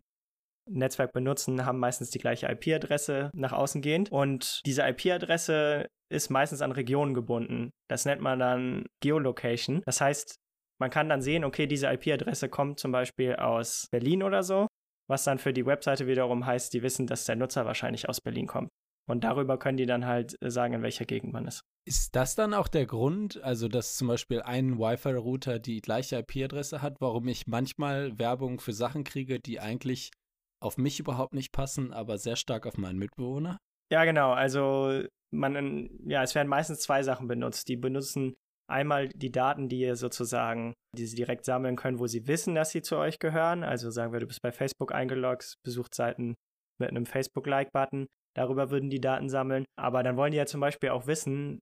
Netzwerk 0.68 1.14
benutzen, 1.14 1.66
haben 1.66 1.80
meistens 1.80 2.10
die 2.10 2.20
gleiche 2.20 2.48
IP-Adresse 2.48 3.32
nach 3.34 3.54
außen 3.54 3.82
gehend. 3.82 4.12
Und 4.12 4.62
diese 4.66 4.84
IP-Adresse 4.88 5.88
ist 6.10 6.30
meistens 6.30 6.62
an 6.62 6.72
Regionen 6.72 7.14
gebunden. 7.14 7.72
Das 7.90 8.06
nennt 8.06 8.22
man 8.22 8.40
dann 8.40 8.86
Geolocation. 9.02 9.82
Das 9.86 10.02
heißt, 10.02 10.36
man 10.80 10.90
kann 10.90 11.10
dann 11.10 11.22
sehen, 11.22 11.44
okay, 11.44 11.68
diese 11.68 11.88
IP-Adresse 11.88 12.50
kommt 12.50 12.80
zum 12.80 12.92
Beispiel 12.92 13.36
aus 13.36 13.88
Berlin 13.92 14.24
oder 14.24 14.44
so, 14.44 14.68
was 15.08 15.24
dann 15.24 15.40
für 15.40 15.54
die 15.54 15.66
Webseite 15.66 16.08
wiederum 16.08 16.46
heißt, 16.46 16.74
die 16.74 16.84
wissen, 16.84 17.08
dass 17.08 17.26
der 17.26 17.36
Nutzer 17.36 17.66
wahrscheinlich 17.66 18.10
aus 18.10 18.22
Berlin 18.22 18.48
kommt. 18.48 18.70
Und 19.08 19.24
darüber 19.24 19.60
können 19.60 19.78
die 19.78 19.86
dann 19.86 20.06
halt 20.06 20.36
sagen, 20.42 20.74
in 20.74 20.82
welcher 20.82 21.06
Gegend 21.06 21.32
man 21.32 21.46
ist. 21.46 21.62
Ist 21.88 22.16
das 22.16 22.34
dann 22.34 22.56
auch 22.56 22.68
der 22.68 22.88
Grund, 22.88 23.42
also 23.44 23.68
dass 23.68 23.96
zum 23.96 24.08
Beispiel 24.08 24.42
ein 24.42 24.80
Wi-Fi-Router 24.80 25.60
die 25.60 25.82
gleiche 25.82 26.18
IP-Adresse 26.18 26.82
hat, 26.82 27.00
warum 27.00 27.28
ich 27.28 27.46
manchmal 27.46 28.18
Werbung 28.18 28.60
für 28.60 28.74
Sachen 28.74 29.04
kriege, 29.04 29.40
die 29.40 29.60
eigentlich 29.60 30.10
auf 30.66 30.78
mich 30.78 31.00
überhaupt 31.00 31.34
nicht 31.34 31.52
passen, 31.52 31.94
aber 31.94 32.18
sehr 32.18 32.36
stark 32.36 32.66
auf 32.66 32.78
meinen 32.78 33.00
Mitbewohner? 33.00 33.60
Ja, 33.92 34.04
genau. 34.06 34.32
Also 34.32 35.04
man, 35.32 35.90
ja, 36.08 36.24
es 36.24 36.36
werden 36.36 36.48
meistens 36.48 36.80
zwei 36.80 37.04
Sachen 37.04 37.28
benutzt. 37.28 37.68
Die 37.68 37.78
benutzen 37.78 38.36
einmal 38.68 39.10
die 39.10 39.32
Daten, 39.32 39.70
die 39.70 39.80
ihr 39.80 39.96
sozusagen, 39.96 40.74
die 40.98 41.06
sie 41.06 41.16
direkt 41.16 41.46
sammeln 41.46 41.76
können, 41.76 42.00
wo 42.00 42.08
sie 42.08 42.28
wissen, 42.28 42.56
dass 42.56 42.72
sie 42.72 42.82
zu 42.82 42.98
euch 42.98 43.20
gehören. 43.20 43.64
Also 43.64 43.92
sagen 43.92 44.12
wir, 44.12 44.20
du 44.20 44.28
bist 44.28 44.42
bei 44.42 44.52
Facebook 44.52 44.92
eingeloggt, 44.92 45.56
besucht 45.64 45.94
Seiten 45.94 46.36
mit 46.80 46.90
einem 46.90 47.06
Facebook-Like-Button. 47.06 48.08
Darüber 48.36 48.72
würden 48.72 48.90
die 48.90 49.00
Daten 49.02 49.30
sammeln. 49.30 49.66
Aber 49.80 50.04
dann 50.04 50.18
wollen 50.18 50.32
die 50.32 50.38
ja 50.38 50.46
zum 50.46 50.62
Beispiel 50.62 50.90
auch 50.90 51.08
wissen, 51.08 51.60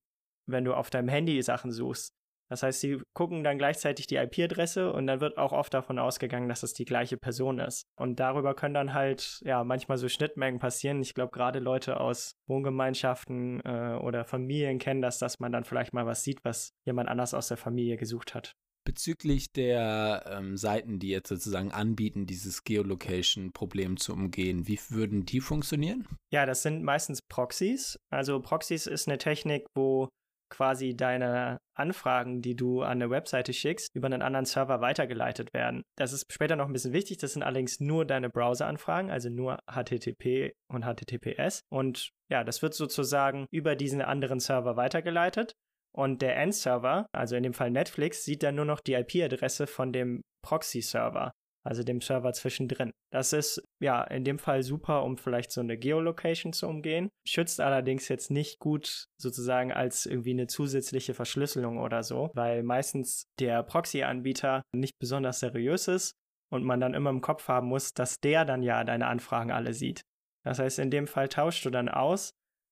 wenn 0.49 0.65
du 0.65 0.73
auf 0.73 0.89
deinem 0.89 1.09
Handy 1.09 1.41
Sachen 1.41 1.71
suchst, 1.71 2.09
das 2.53 2.61
heißt, 2.61 2.81
sie 2.81 3.01
gucken 3.13 3.43
dann 3.43 3.57
gleichzeitig 3.57 4.05
die 4.05 4.17
IP-Adresse 4.17 4.93
und 4.93 5.07
dann 5.07 5.21
wird 5.21 5.39
auch 5.39 5.53
oft 5.53 5.73
davon 5.73 5.97
ausgegangen, 5.97 6.47
dass 6.49 6.61
es 6.61 6.75
die 6.75 6.85
gleiche 6.85 7.17
Person 7.17 7.57
ist. 7.57 7.87
Und 7.95 8.19
darüber 8.19 8.53
können 8.53 8.75
dann 8.75 8.93
halt 8.93 9.41
ja 9.43 9.63
manchmal 9.63 9.97
so 9.97 10.07
Schnittmengen 10.07 10.59
passieren. 10.59 11.01
Ich 11.01 11.15
glaube, 11.15 11.31
gerade 11.31 11.57
Leute 11.57 11.99
aus 11.99 12.35
Wohngemeinschaften 12.45 13.59
äh, 13.65 13.97
oder 13.99 14.23
Familien 14.23 14.77
kennen 14.77 15.01
das, 15.01 15.17
dass 15.17 15.39
man 15.39 15.51
dann 15.51 15.63
vielleicht 15.63 15.93
mal 15.93 16.05
was 16.05 16.23
sieht, 16.23 16.45
was 16.45 16.73
jemand 16.85 17.09
anders 17.09 17.33
aus 17.33 17.47
der 17.47 17.57
Familie 17.57 17.97
gesucht 17.97 18.35
hat. 18.35 18.53
Bezüglich 18.85 19.51
der 19.51 20.23
ähm, 20.27 20.55
Seiten, 20.55 20.99
die 20.99 21.09
jetzt 21.09 21.29
sozusagen 21.29 21.71
anbieten, 21.71 22.27
dieses 22.27 22.65
Geolocation-Problem 22.65 23.97
zu 23.97 24.13
umgehen, 24.13 24.67
wie 24.67 24.79
würden 24.89 25.25
die 25.25 25.39
funktionieren? 25.39 26.05
Ja, 26.31 26.45
das 26.45 26.61
sind 26.61 26.83
meistens 26.83 27.23
Proxys. 27.23 27.97
Also 28.11 28.39
Proxys 28.41 28.85
ist 28.85 29.07
eine 29.07 29.17
Technik, 29.17 29.65
wo 29.73 30.09
quasi 30.53 30.95
deine 30.95 31.57
Anfragen, 31.75 32.41
die 32.41 32.55
du 32.55 32.83
an 32.83 33.01
eine 33.01 33.09
Webseite 33.09 33.53
schickst, 33.53 33.89
über 33.95 34.05
einen 34.05 34.21
anderen 34.21 34.45
Server 34.45 34.81
weitergeleitet 34.81 35.53
werden. 35.53 35.83
Das 35.97 36.13
ist 36.13 36.31
später 36.31 36.55
noch 36.55 36.67
ein 36.67 36.73
bisschen 36.73 36.93
wichtig. 36.93 37.17
Das 37.17 37.33
sind 37.33 37.41
allerdings 37.41 37.79
nur 37.79 38.05
deine 38.05 38.29
Browser-Anfragen, 38.29 39.09
also 39.09 39.29
nur 39.29 39.57
HTTP 39.67 40.53
und 40.67 40.85
HTTPS. 40.85 41.61
Und 41.69 42.11
ja, 42.29 42.43
das 42.43 42.61
wird 42.61 42.75
sozusagen 42.75 43.47
über 43.51 43.75
diesen 43.75 44.01
anderen 44.01 44.39
Server 44.39 44.77
weitergeleitet. 44.77 45.53
Und 45.95 46.21
der 46.21 46.37
Endserver, 46.37 47.07
also 47.11 47.35
in 47.35 47.43
dem 47.43 47.53
Fall 47.53 47.71
Netflix, 47.71 48.23
sieht 48.23 48.43
dann 48.43 48.55
nur 48.55 48.65
noch 48.65 48.79
die 48.79 48.93
IP-Adresse 48.93 49.67
von 49.67 49.91
dem 49.91 50.21
Proxy-Server 50.43 51.31
also 51.65 51.83
dem 51.83 52.01
Server 52.01 52.33
zwischendrin. 52.33 52.91
Das 53.11 53.33
ist 53.33 53.63
ja 53.79 54.03
in 54.03 54.23
dem 54.23 54.37
Fall 54.37 54.63
super, 54.63 55.03
um 55.03 55.17
vielleicht 55.17 55.51
so 55.51 55.61
eine 55.61 55.77
Geolocation 55.77 56.53
zu 56.53 56.67
umgehen. 56.67 57.09
Schützt 57.25 57.61
allerdings 57.61 58.09
jetzt 58.09 58.31
nicht 58.31 58.59
gut 58.59 59.05
sozusagen 59.17 59.71
als 59.71 60.05
irgendwie 60.05 60.31
eine 60.31 60.47
zusätzliche 60.47 61.13
Verschlüsselung 61.13 61.77
oder 61.77 62.03
so, 62.03 62.31
weil 62.33 62.63
meistens 62.63 63.25
der 63.39 63.63
Proxy-Anbieter 63.63 64.63
nicht 64.75 64.99
besonders 64.99 65.39
seriös 65.39 65.87
ist 65.87 66.13
und 66.51 66.63
man 66.63 66.79
dann 66.79 66.93
immer 66.93 67.09
im 67.09 67.21
Kopf 67.21 67.47
haben 67.47 67.67
muss, 67.67 67.93
dass 67.93 68.19
der 68.19 68.45
dann 68.45 68.61
ja 68.61 68.83
deine 68.83 69.07
Anfragen 69.07 69.51
alle 69.51 69.73
sieht. 69.73 70.01
Das 70.43 70.59
heißt, 70.59 70.79
in 70.79 70.91
dem 70.91 71.07
Fall 71.07 71.29
tauschst 71.29 71.63
du 71.63 71.69
dann 71.69 71.87
aus 71.87 72.31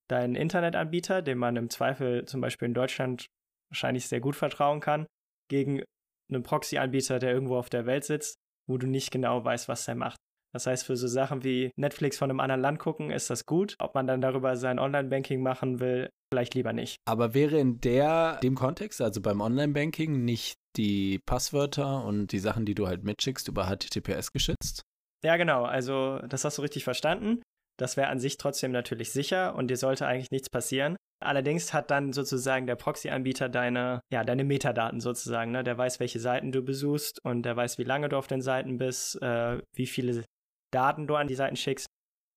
deinen 0.10 0.36
Internetanbieter, 0.36 1.22
dem 1.22 1.38
man 1.38 1.56
im 1.56 1.70
Zweifel 1.70 2.26
zum 2.26 2.42
Beispiel 2.42 2.68
in 2.68 2.74
Deutschland 2.74 3.28
wahrscheinlich 3.70 4.10
sehr 4.10 4.20
gut 4.20 4.36
vertrauen 4.36 4.82
kann, 4.82 5.08
gegen 5.50 5.82
einen 6.30 6.44
Proxy-Anbieter, 6.44 7.20
der 7.20 7.32
irgendwo 7.32 7.56
auf 7.56 7.70
der 7.70 7.86
Welt 7.86 8.04
sitzt 8.04 8.41
wo 8.68 8.78
du 8.78 8.88
nicht 8.88 9.12
genau 9.12 9.44
weißt, 9.44 9.68
was 9.68 9.86
der 9.86 9.96
macht. 9.96 10.18
Das 10.54 10.68
heißt, 10.68 10.86
für 10.86 10.98
so 10.98 11.08
Sachen 11.08 11.44
wie 11.44 11.72
Netflix 11.78 12.18
von 12.18 12.30
einem 12.30 12.42
anderen 12.42 12.62
Land 12.62 12.80
gucken, 12.80 13.10
ist 13.10 13.30
das 13.30 13.46
gut. 13.46 13.76
Ob 13.80 13.96
man 13.96 14.06
dann 14.06 14.22
darüber 14.22 14.58
sein 14.58 14.80
Online-Banking 14.80 15.42
machen 15.42 15.80
will, 15.80 16.10
vielleicht 16.32 16.56
lieber 16.56 16.74
nicht. 16.74 16.98
Aber 17.06 17.34
wäre 17.34 17.58
in 17.58 17.80
der, 17.80 18.38
dem 18.44 18.56
Kontext, 18.56 19.02
also 19.02 19.22
beim 19.22 19.40
Online-Banking, 19.40 20.26
nicht 20.26 20.56
die 20.76 21.20
Passwörter 21.26 22.04
und 22.04 22.34
die 22.34 22.40
Sachen, 22.40 22.66
die 22.66 22.76
du 22.76 22.88
halt 22.88 23.04
mitschickst, 23.04 23.48
über 23.48 23.68
HTTPS 23.68 24.34
geschützt? 24.34 24.82
Ja, 25.24 25.38
genau. 25.38 25.64
Also, 25.64 26.20
das 26.28 26.44
hast 26.44 26.58
du 26.58 26.62
richtig 26.64 26.84
verstanden. 26.84 27.42
Das 27.80 27.96
wäre 27.96 28.10
an 28.10 28.20
sich 28.20 28.38
trotzdem 28.38 28.72
natürlich 28.72 29.12
sicher 29.12 29.56
und 29.56 29.70
dir 29.70 29.78
sollte 29.78 30.06
eigentlich 30.06 30.32
nichts 30.32 30.50
passieren. 30.50 30.98
Allerdings 31.22 31.74
hat 31.74 31.92
dann 31.92 32.14
sozusagen 32.14 32.68
der 32.68 32.76
Proxy-Anbieter 32.76 33.48
deine, 33.48 34.02
ja, 34.12 34.24
deine 34.24 34.44
Metadaten 34.44 35.00
sozusagen. 35.00 35.52
Ne? 35.52 35.64
Der 35.64 35.78
weiß, 35.78 36.00
welche 36.00 36.20
Seiten 36.20 36.52
du 36.52 36.64
besuchst 36.64 37.24
und 37.24 37.44
der 37.44 37.56
weiß, 37.56 37.78
wie 37.78 37.84
lange 37.84 38.10
du 38.10 38.18
auf 38.18 38.28
den 38.28 38.42
Seiten 38.42 38.78
bist, 38.78 39.22
äh, 39.22 39.62
wie 39.76 39.86
viele 39.86 40.24
Daten 40.72 41.08
du 41.08 41.16
an 41.16 41.28
die 41.28 41.36
Seiten 41.36 41.56
schickst. 41.56 41.88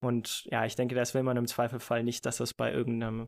Und 0.03 0.45
ja, 0.51 0.67
ich 0.67 0.77
denke, 0.77 0.95
das 0.95 1.15
will 1.15 1.23
man 1.23 1.37
im 1.37 1.47
Zweifelfall 1.47 2.03
nicht, 2.03 2.27
dass 2.27 2.37
das 2.37 2.53
bei 2.53 2.73
irgendeinem, 2.73 3.27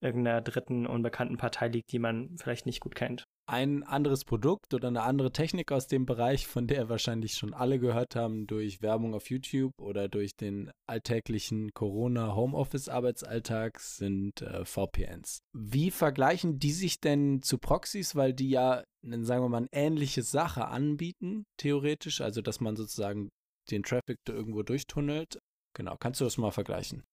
irgendeiner 0.00 0.40
dritten 0.40 0.86
unbekannten 0.86 1.36
Partei 1.36 1.68
liegt, 1.68 1.92
die 1.92 1.98
man 1.98 2.36
vielleicht 2.38 2.66
nicht 2.66 2.80
gut 2.80 2.94
kennt 2.94 3.24
ein 3.48 3.84
anderes 3.84 4.24
Produkt 4.24 4.74
oder 4.74 4.88
eine 4.88 5.02
andere 5.02 5.30
Technik 5.30 5.70
aus 5.70 5.86
dem 5.86 6.04
Bereich, 6.04 6.48
von 6.48 6.66
der 6.66 6.88
wahrscheinlich 6.88 7.34
schon 7.34 7.54
alle 7.54 7.78
gehört 7.78 8.16
haben 8.16 8.48
durch 8.48 8.82
Werbung 8.82 9.14
auf 9.14 9.30
YouTube 9.30 9.72
oder 9.80 10.08
durch 10.08 10.34
den 10.34 10.72
alltäglichen 10.88 11.72
Corona-Homeoffice-Arbeitsalltag, 11.72 13.78
sind 13.78 14.42
äh, 14.42 14.64
VPNs. 14.64 15.38
Wie 15.52 15.92
vergleichen 15.92 16.58
die 16.58 16.72
sich 16.72 17.00
denn 17.00 17.40
zu 17.42 17.58
Proxys, 17.58 18.16
weil 18.16 18.34
die 18.34 18.50
ja, 18.50 18.82
sagen 19.02 19.44
wir 19.44 19.48
mal, 19.48 19.58
eine 19.58 19.68
ähnliche 19.72 20.22
Sache 20.22 20.66
anbieten, 20.66 21.44
theoretisch, 21.56 22.20
also 22.20 22.42
dass 22.42 22.58
man 22.60 22.74
sozusagen 22.74 23.28
den 23.70 23.84
Traffic 23.84 24.18
da 24.24 24.32
irgendwo 24.32 24.64
durchtunnelt? 24.64 25.38
Genau, 25.76 25.96
kannst 25.98 26.20
du 26.20 26.24
das 26.24 26.36
mal 26.36 26.50
vergleichen? 26.50 27.04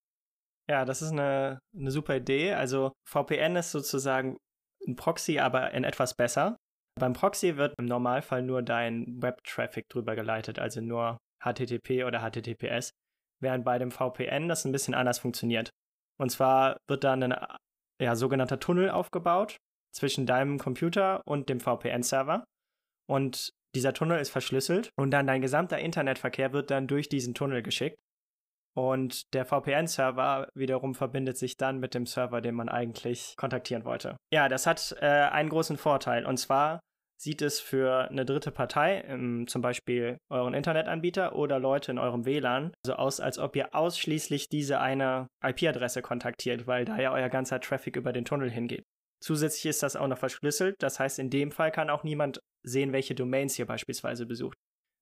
Ja, 0.69 0.85
das 0.85 1.01
ist 1.01 1.11
eine, 1.11 1.59
eine 1.75 1.91
super 1.91 2.15
Idee. 2.15 2.53
Also 2.53 2.93
VPN 3.07 3.55
ist 3.55 3.71
sozusagen 3.71 4.37
ein 4.87 4.95
Proxy 4.95 5.39
aber 5.39 5.71
in 5.71 5.83
etwas 5.83 6.13
besser. 6.15 6.57
Beim 6.99 7.13
Proxy 7.13 7.57
wird 7.57 7.73
im 7.79 7.85
Normalfall 7.85 8.43
nur 8.43 8.61
dein 8.61 9.21
Web-Traffic 9.21 9.85
drüber 9.89 10.15
geleitet, 10.15 10.59
also 10.59 10.79
nur 10.79 11.17
HTTP 11.43 12.05
oder 12.05 12.19
HTTPS, 12.19 12.91
während 13.41 13.65
bei 13.65 13.79
dem 13.79 13.91
VPN 13.91 14.47
das 14.47 14.63
ein 14.63 14.71
bisschen 14.71 14.93
anders 14.93 15.19
funktioniert. 15.19 15.69
Und 16.19 16.29
zwar 16.29 16.77
wird 16.87 17.03
da 17.03 17.13
ein 17.13 17.35
ja, 17.99 18.15
sogenannter 18.15 18.59
Tunnel 18.59 18.91
aufgebaut 18.91 19.57
zwischen 19.93 20.25
deinem 20.25 20.59
Computer 20.59 21.21
und 21.25 21.49
dem 21.49 21.59
VPN-Server. 21.59 22.43
Und 23.09 23.49
dieser 23.75 23.93
Tunnel 23.93 24.19
ist 24.19 24.29
verschlüsselt 24.29 24.91
und 24.97 25.11
dann 25.11 25.27
dein 25.27 25.41
gesamter 25.41 25.79
Internetverkehr 25.79 26.53
wird 26.53 26.69
dann 26.69 26.87
durch 26.87 27.09
diesen 27.09 27.33
Tunnel 27.33 27.63
geschickt. 27.63 27.97
Und 28.75 29.33
der 29.33 29.45
VPN-Server 29.45 30.49
wiederum 30.55 30.95
verbindet 30.95 31.37
sich 31.37 31.57
dann 31.57 31.79
mit 31.79 31.93
dem 31.93 32.05
Server, 32.05 32.41
den 32.41 32.55
man 32.55 32.69
eigentlich 32.69 33.35
kontaktieren 33.37 33.85
wollte. 33.85 34.17
Ja, 34.31 34.49
das 34.49 34.65
hat 34.65 34.95
äh, 34.99 35.05
einen 35.05 35.49
großen 35.49 35.77
Vorteil. 35.77 36.25
Und 36.25 36.37
zwar 36.37 36.79
sieht 37.23 37.41
es 37.41 37.59
für 37.59 38.09
eine 38.09 38.25
dritte 38.25 38.51
Partei, 38.51 38.99
im, 39.01 39.47
zum 39.47 39.61
Beispiel 39.61 40.17
euren 40.29 40.53
Internetanbieter 40.53 41.35
oder 41.35 41.59
Leute 41.59 41.91
in 41.91 41.97
eurem 41.97 42.25
WLAN, 42.25 42.73
so 42.85 42.93
aus, 42.93 43.19
als 43.19 43.39
ob 43.39 43.55
ihr 43.55 43.73
ausschließlich 43.73 44.49
diese 44.49 44.79
eine 44.79 45.27
IP-Adresse 45.43 46.01
kontaktiert, 46.01 46.67
weil 46.67 46.85
da 46.85 46.99
ja 46.99 47.13
euer 47.13 47.29
ganzer 47.29 47.61
Traffic 47.61 47.95
über 47.95 48.11
den 48.11 48.25
Tunnel 48.25 48.49
hingeht. 48.51 48.83
Zusätzlich 49.21 49.67
ist 49.67 49.83
das 49.83 49.95
auch 49.95 50.07
noch 50.07 50.17
verschlüsselt, 50.17 50.75
das 50.79 50.99
heißt, 50.99 51.17
in 51.17 51.29
dem 51.29 51.51
Fall 51.51 51.71
kann 51.71 51.89
auch 51.89 52.03
niemand 52.03 52.39
sehen, 52.61 52.91
welche 52.91 53.15
Domains 53.15 53.57
ihr 53.57 53.65
beispielsweise 53.65 54.25
besucht. 54.25 54.57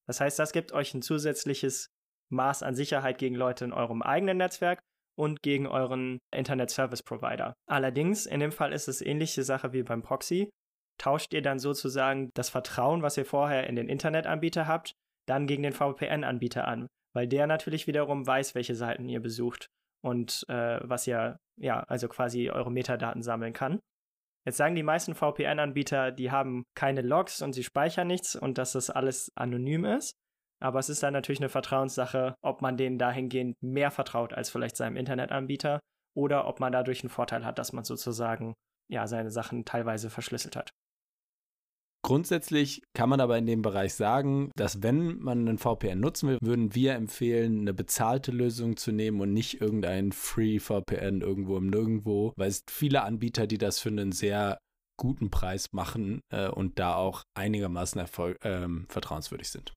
Das 0.07 0.21
heißt, 0.21 0.37
das 0.37 0.51
gibt 0.51 0.73
euch 0.73 0.93
ein 0.93 1.01
zusätzliches 1.01 1.87
Maß 2.31 2.63
an 2.63 2.75
Sicherheit 2.75 3.17
gegen 3.17 3.35
Leute 3.35 3.65
in 3.65 3.73
eurem 3.73 4.01
eigenen 4.01 4.37
Netzwerk 4.37 4.79
und 5.17 5.41
gegen 5.41 5.67
euren 5.67 6.19
Internet 6.33 6.69
Service 6.71 7.03
Provider. 7.03 7.53
Allerdings, 7.67 8.25
in 8.25 8.39
dem 8.39 8.51
Fall 8.51 8.73
ist 8.73 8.87
es 8.87 9.01
ähnliche 9.01 9.43
Sache 9.43 9.73
wie 9.73 9.83
beim 9.83 10.01
Proxy. 10.01 10.49
Tauscht 10.97 11.33
ihr 11.33 11.41
dann 11.41 11.59
sozusagen 11.59 12.31
das 12.33 12.49
Vertrauen, 12.49 13.01
was 13.01 13.17
ihr 13.17 13.25
vorher 13.25 13.67
in 13.67 13.75
den 13.75 13.89
Internetanbieter 13.89 14.67
habt, 14.67 14.93
dann 15.27 15.47
gegen 15.47 15.63
den 15.63 15.73
VPN-Anbieter 15.73 16.67
an, 16.67 16.87
weil 17.13 17.27
der 17.27 17.47
natürlich 17.47 17.87
wiederum 17.87 18.25
weiß, 18.25 18.55
welche 18.55 18.75
Seiten 18.75 19.07
ihr 19.09 19.19
besucht 19.19 19.67
und 20.03 20.43
äh, 20.47 20.79
was 20.83 21.07
ihr, 21.07 21.37
ja, 21.57 21.81
also 21.83 22.07
quasi 22.07 22.49
eure 22.49 22.71
Metadaten 22.71 23.21
sammeln 23.21 23.53
kann. 23.53 23.79
Jetzt 24.45 24.57
sagen 24.57 24.75
die 24.75 24.83
meisten 24.83 25.13
VPN-Anbieter, 25.13 26.11
die 26.11 26.31
haben 26.31 26.63
keine 26.75 27.01
Logs 27.01 27.41
und 27.41 27.53
sie 27.53 27.63
speichern 27.63 28.07
nichts 28.07 28.35
und 28.35 28.57
dass 28.57 28.71
das 28.71 28.89
alles 28.89 29.31
anonym 29.35 29.85
ist. 29.85 30.15
Aber 30.61 30.79
es 30.79 30.89
ist 30.89 31.03
dann 31.03 31.13
natürlich 31.13 31.41
eine 31.41 31.49
Vertrauenssache, 31.49 32.35
ob 32.41 32.61
man 32.61 32.77
denen 32.77 32.97
dahingehend 32.97 33.55
mehr 33.61 33.91
vertraut 33.91 34.33
als 34.33 34.49
vielleicht 34.49 34.77
seinem 34.77 34.95
Internetanbieter 34.95 35.79
oder 36.15 36.47
ob 36.47 36.59
man 36.59 36.71
dadurch 36.71 37.01
einen 37.01 37.09
Vorteil 37.09 37.45
hat, 37.45 37.57
dass 37.57 37.73
man 37.73 37.83
sozusagen 37.83 38.53
ja 38.89 39.07
seine 39.07 39.31
Sachen 39.31 39.65
teilweise 39.65 40.09
verschlüsselt 40.09 40.55
hat. 40.55 40.71
Grundsätzlich 42.03 42.81
kann 42.93 43.09
man 43.09 43.21
aber 43.21 43.37
in 43.37 43.45
dem 43.45 43.61
Bereich 43.61 43.93
sagen, 43.93 44.51
dass 44.55 44.81
wenn 44.81 45.19
man 45.19 45.47
einen 45.47 45.59
VPN 45.59 45.99
nutzen 45.99 46.29
will, 46.29 46.37
würden 46.41 46.73
wir 46.73 46.93
empfehlen, 46.93 47.61
eine 47.61 47.75
bezahlte 47.75 48.31
Lösung 48.31 48.75
zu 48.75 48.91
nehmen 48.91 49.21
und 49.21 49.33
nicht 49.33 49.61
irgendein 49.61 50.11
Free 50.11 50.59
VPN 50.59 51.21
irgendwo 51.21 51.57
im 51.57 51.67
Nirgendwo, 51.67 52.33
weil 52.37 52.49
es 52.49 52.63
viele 52.69 53.03
Anbieter, 53.03 53.45
die 53.45 53.59
das 53.59 53.79
für 53.79 53.89
einen 53.89 54.11
sehr 54.11 54.57
guten 54.97 55.29
Preis 55.29 55.67
machen 55.73 56.21
äh, 56.31 56.49
und 56.49 56.79
da 56.79 56.95
auch 56.95 57.23
einigermaßen 57.35 58.01
erfolg, 58.01 58.37
ähm, 58.43 58.87
vertrauenswürdig 58.89 59.49
sind. 59.49 59.73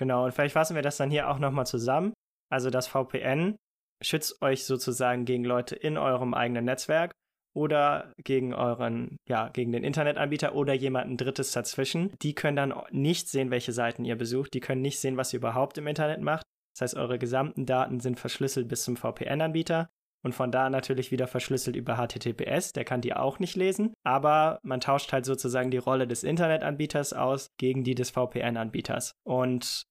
Genau, 0.00 0.24
und 0.24 0.32
vielleicht 0.32 0.54
fassen 0.54 0.76
wir 0.76 0.82
das 0.82 0.96
dann 0.96 1.10
hier 1.10 1.28
auch 1.28 1.38
nochmal 1.38 1.66
zusammen. 1.66 2.14
Also 2.50 2.70
das 2.70 2.88
VPN 2.88 3.56
schützt 4.02 4.40
euch 4.40 4.64
sozusagen 4.64 5.26
gegen 5.26 5.44
Leute 5.44 5.76
in 5.76 5.98
eurem 5.98 6.32
eigenen 6.32 6.64
Netzwerk 6.64 7.12
oder 7.54 8.10
gegen 8.24 8.54
euren, 8.54 9.18
ja, 9.28 9.50
gegen 9.50 9.72
den 9.72 9.84
Internetanbieter 9.84 10.54
oder 10.54 10.72
jemanden 10.72 11.18
Drittes 11.18 11.52
dazwischen. 11.52 12.14
Die 12.22 12.34
können 12.34 12.56
dann 12.56 12.72
nicht 12.90 13.28
sehen, 13.28 13.50
welche 13.50 13.72
Seiten 13.72 14.06
ihr 14.06 14.16
besucht. 14.16 14.54
Die 14.54 14.60
können 14.60 14.80
nicht 14.80 14.98
sehen, 14.98 15.18
was 15.18 15.34
ihr 15.34 15.38
überhaupt 15.38 15.76
im 15.76 15.86
Internet 15.86 16.22
macht. 16.22 16.44
Das 16.74 16.80
heißt, 16.80 16.96
eure 16.96 17.18
gesamten 17.18 17.66
Daten 17.66 18.00
sind 18.00 18.18
verschlüsselt 18.18 18.68
bis 18.68 18.84
zum 18.84 18.96
VPN-Anbieter 18.96 19.90
und 20.22 20.34
von 20.34 20.50
da 20.50 20.70
natürlich 20.70 21.10
wieder 21.10 21.26
verschlüsselt 21.26 21.76
über 21.76 21.96
HTTPS. 21.96 22.72
Der 22.72 22.86
kann 22.86 23.02
die 23.02 23.12
auch 23.12 23.38
nicht 23.38 23.54
lesen, 23.54 23.92
aber 24.02 24.60
man 24.62 24.80
tauscht 24.80 25.12
halt 25.12 25.26
sozusagen 25.26 25.70
die 25.70 25.76
Rolle 25.76 26.06
des 26.06 26.24
Internetanbieters 26.24 27.12
aus 27.12 27.48
gegen 27.58 27.84
die 27.84 27.94
des 27.94 28.08
VPN-Anbieters. 28.10 29.12
Und 29.24 29.89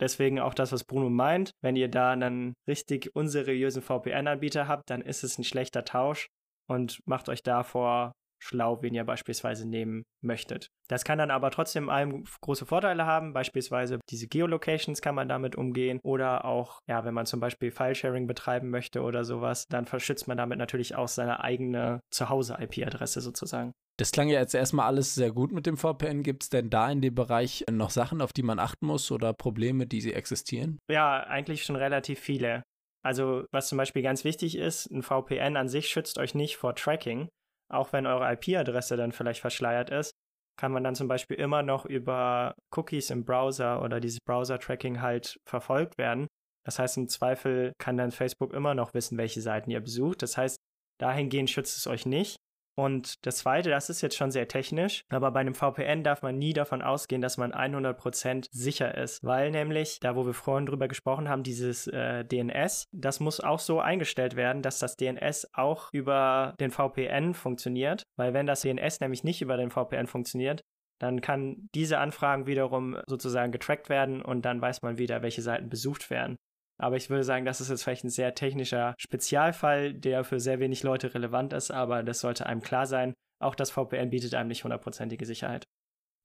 Deswegen 0.00 0.38
auch 0.40 0.54
das, 0.54 0.72
was 0.72 0.84
Bruno 0.84 1.10
meint. 1.10 1.52
Wenn 1.62 1.76
ihr 1.76 1.88
da 1.88 2.12
einen 2.12 2.54
richtig 2.66 3.14
unseriösen 3.14 3.82
VPN-Anbieter 3.82 4.68
habt, 4.68 4.90
dann 4.90 5.02
ist 5.02 5.24
es 5.24 5.38
ein 5.38 5.44
schlechter 5.44 5.84
Tausch 5.84 6.28
und 6.68 7.00
macht 7.06 7.28
euch 7.28 7.42
davor 7.42 8.12
schlau, 8.40 8.82
wen 8.82 8.94
ihr 8.94 9.04
beispielsweise 9.04 9.68
nehmen 9.68 10.04
möchtet. 10.22 10.68
Das 10.88 11.04
kann 11.04 11.18
dann 11.18 11.30
aber 11.30 11.50
trotzdem 11.50 11.88
allem 11.88 12.24
große 12.40 12.66
Vorteile 12.66 13.04
haben. 13.04 13.32
Beispielsweise 13.32 13.98
diese 14.10 14.28
Geolocations 14.28 15.00
kann 15.00 15.14
man 15.14 15.28
damit 15.28 15.56
umgehen 15.56 15.98
oder 16.02 16.44
auch, 16.44 16.78
ja, 16.86 17.04
wenn 17.04 17.14
man 17.14 17.26
zum 17.26 17.40
Beispiel 17.40 17.70
Filesharing 17.70 18.26
betreiben 18.26 18.70
möchte 18.70 19.02
oder 19.02 19.24
sowas, 19.24 19.66
dann 19.68 19.86
verschützt 19.86 20.28
man 20.28 20.36
damit 20.36 20.58
natürlich 20.58 20.94
auch 20.94 21.08
seine 21.08 21.42
eigene 21.42 22.00
Zuhause-IP-Adresse 22.10 23.20
sozusagen. 23.20 23.72
Das 23.98 24.12
klang 24.12 24.28
ja 24.28 24.38
jetzt 24.38 24.54
erstmal 24.54 24.86
alles 24.86 25.16
sehr 25.16 25.32
gut 25.32 25.50
mit 25.50 25.66
dem 25.66 25.76
VPN. 25.76 26.22
Gibt 26.22 26.44
es 26.44 26.50
denn 26.50 26.70
da 26.70 26.88
in 26.90 27.02
dem 27.02 27.16
Bereich 27.16 27.64
noch 27.68 27.90
Sachen, 27.90 28.20
auf 28.20 28.32
die 28.32 28.44
man 28.44 28.60
achten 28.60 28.86
muss 28.86 29.10
oder 29.10 29.32
Probleme, 29.32 29.88
die 29.88 30.00
sie 30.00 30.14
existieren? 30.14 30.78
Ja, 30.88 31.24
eigentlich 31.24 31.64
schon 31.64 31.74
relativ 31.74 32.20
viele. 32.20 32.62
Also, 33.04 33.44
was 33.50 33.68
zum 33.68 33.78
Beispiel 33.78 34.02
ganz 34.02 34.22
wichtig 34.22 34.56
ist, 34.56 34.86
ein 34.86 35.02
VPN 35.02 35.56
an 35.56 35.68
sich 35.68 35.88
schützt 35.88 36.18
euch 36.18 36.34
nicht 36.34 36.56
vor 36.56 36.74
Tracking. 36.74 37.28
auch 37.70 37.92
wenn 37.92 38.06
eure 38.06 38.32
IP-Adresse 38.32 38.96
dann 38.96 39.12
vielleicht 39.12 39.40
verschleiert 39.40 39.90
ist, 39.90 40.12
kann 40.58 40.72
man 40.72 40.82
dann 40.82 40.94
zum 40.94 41.06
Beispiel 41.06 41.36
immer 41.36 41.62
noch 41.62 41.84
über 41.84 42.54
Cookies 42.74 43.10
im 43.10 43.24
Browser 43.24 43.82
oder 43.82 44.00
dieses 44.00 44.20
Browser-Tracking 44.24 45.02
halt 45.02 45.38
verfolgt 45.46 45.98
werden. 45.98 46.28
Das 46.64 46.78
heißt, 46.78 46.96
im 46.96 47.08
Zweifel 47.08 47.72
kann 47.78 47.96
dann 47.96 48.10
Facebook 48.10 48.54
immer 48.54 48.74
noch 48.74 48.94
wissen, 48.94 49.18
welche 49.18 49.42
Seiten 49.42 49.70
ihr 49.70 49.80
besucht. 49.80 50.22
Das 50.22 50.36
heißt, 50.36 50.56
dahingehend 50.98 51.50
schützt 51.50 51.76
es 51.76 51.86
euch 51.86 52.06
nicht. 52.06 52.36
Und 52.78 53.26
das 53.26 53.38
Zweite, 53.38 53.70
das 53.70 53.90
ist 53.90 54.02
jetzt 54.02 54.16
schon 54.16 54.30
sehr 54.30 54.46
technisch, 54.46 55.04
aber 55.08 55.32
bei 55.32 55.40
einem 55.40 55.56
VPN 55.56 56.04
darf 56.04 56.22
man 56.22 56.38
nie 56.38 56.52
davon 56.52 56.80
ausgehen, 56.80 57.20
dass 57.20 57.36
man 57.36 57.52
100% 57.52 58.46
sicher 58.52 58.96
ist, 58.96 59.24
weil 59.24 59.50
nämlich, 59.50 59.98
da 59.98 60.14
wo 60.14 60.24
wir 60.24 60.32
vorhin 60.32 60.66
drüber 60.66 60.86
gesprochen 60.86 61.28
haben, 61.28 61.42
dieses 61.42 61.88
äh, 61.88 62.24
DNS, 62.24 62.86
das 62.92 63.18
muss 63.18 63.40
auch 63.40 63.58
so 63.58 63.80
eingestellt 63.80 64.36
werden, 64.36 64.62
dass 64.62 64.78
das 64.78 64.96
DNS 64.96 65.48
auch 65.54 65.88
über 65.92 66.54
den 66.60 66.70
VPN 66.70 67.34
funktioniert, 67.34 68.04
weil 68.16 68.32
wenn 68.32 68.46
das 68.46 68.60
DNS 68.60 69.00
nämlich 69.00 69.24
nicht 69.24 69.42
über 69.42 69.56
den 69.56 69.72
VPN 69.72 70.06
funktioniert, 70.06 70.62
dann 71.00 71.20
kann 71.20 71.68
diese 71.74 71.98
Anfragen 71.98 72.46
wiederum 72.46 72.96
sozusagen 73.08 73.50
getrackt 73.50 73.88
werden 73.88 74.22
und 74.22 74.42
dann 74.42 74.60
weiß 74.60 74.82
man 74.82 74.98
wieder, 74.98 75.22
welche 75.22 75.42
Seiten 75.42 75.68
besucht 75.68 76.10
werden. 76.10 76.36
Aber 76.78 76.96
ich 76.96 77.10
würde 77.10 77.24
sagen, 77.24 77.44
das 77.44 77.60
ist 77.60 77.70
jetzt 77.70 77.82
vielleicht 77.82 78.04
ein 78.04 78.10
sehr 78.10 78.34
technischer 78.34 78.94
Spezialfall, 78.98 79.94
der 79.94 80.24
für 80.24 80.40
sehr 80.40 80.60
wenig 80.60 80.82
Leute 80.82 81.12
relevant 81.14 81.52
ist, 81.52 81.70
aber 81.70 82.02
das 82.02 82.20
sollte 82.20 82.46
einem 82.46 82.62
klar 82.62 82.86
sein. 82.86 83.14
Auch 83.40 83.54
das 83.54 83.70
VPN 83.70 84.10
bietet 84.10 84.34
einem 84.34 84.48
nicht 84.48 84.64
hundertprozentige 84.64 85.26
Sicherheit. 85.26 85.64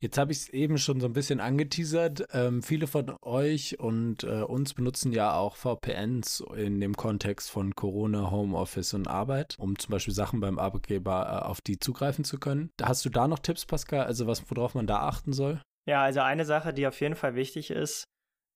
Jetzt 0.03 0.17
habe 0.17 0.33
ich 0.33 0.39
es 0.39 0.50
eben 0.50 0.77
schon 0.77 1.00
so 1.00 1.07
ein 1.07 1.13
bisschen 1.13 1.39
angeteasert. 1.39 2.27
Ähm, 2.33 2.62
viele 2.62 2.88
von 2.88 3.15
euch 3.22 3.79
und 3.79 4.25
äh, 4.25 4.41
uns 4.41 4.74
benutzen 4.74 5.13
ja 5.13 5.33
auch 5.38 5.55
VPNs 5.55 6.43
in 6.57 6.81
dem 6.81 6.93
Kontext 6.98 7.50
von 7.50 7.74
Corona, 7.74 8.29
Homeoffice 8.29 8.95
und 8.95 9.07
Arbeit, 9.07 9.55
um 9.60 9.79
zum 9.79 9.91
Beispiel 9.91 10.13
Sachen 10.13 10.41
beim 10.41 10.60
Arbeitgeber 10.60 11.43
äh, 11.43 11.45
auf 11.45 11.62
die 11.62 11.79
zugreifen 11.79 12.25
zu 12.25 12.38
können. 12.38 12.69
Hast 12.81 13.05
du 13.05 13.10
da 13.10 13.29
noch 13.29 13.39
Tipps, 13.39 13.65
Pascal? 13.65 14.03
Also 14.03 14.27
was, 14.27 14.43
worauf 14.51 14.75
man 14.75 14.88
da 14.88 15.00
achten 15.00 15.31
soll? 15.31 15.62
Ja, 15.88 16.03
also 16.03 16.19
eine 16.19 16.43
Sache, 16.43 16.74
die 16.74 16.86
auf 16.86 17.00
jeden 17.00 17.15
Fall 17.15 17.36
wichtig 17.36 17.72
ist, 17.72 18.03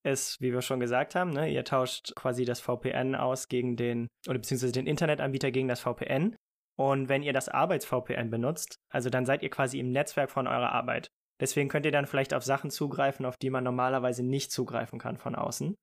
ist, 0.07 0.41
wie 0.41 0.53
wir 0.53 0.61
schon 0.61 0.79
gesagt 0.79 1.15
haben, 1.15 1.31
ne, 1.31 1.51
ihr 1.51 1.63
tauscht 1.63 2.15
quasi 2.15 2.45
das 2.45 2.59
VPN 2.59 3.15
aus 3.15 3.47
gegen 3.47 3.75
den, 3.75 4.07
oder 4.27 4.39
beziehungsweise 4.39 4.73
den 4.73 4.87
Internetanbieter 4.87 5.51
gegen 5.51 5.67
das 5.67 5.81
VPN. 5.81 6.35
Und 6.79 7.09
wenn 7.09 7.23
ihr 7.23 7.33
das 7.33 7.49
Arbeits-VPN 7.49 8.29
benutzt, 8.29 8.77
also 8.91 9.09
dann 9.09 9.25
seid 9.25 9.43
ihr 9.43 9.49
quasi 9.49 9.79
im 9.79 9.91
Netzwerk 9.91 10.31
von 10.31 10.47
eurer 10.47 10.71
Arbeit. 10.71 11.09
Deswegen 11.39 11.69
könnt 11.69 11.85
ihr 11.85 11.91
dann 11.91 12.07
vielleicht 12.07 12.33
auf 12.33 12.43
Sachen 12.43 12.71
zugreifen, 12.71 13.25
auf 13.25 13.37
die 13.37 13.49
man 13.49 13.63
normalerweise 13.63 14.23
nicht 14.23 14.51
zugreifen 14.51 14.99
kann 14.99 15.17
von 15.17 15.35
außen. 15.35 15.75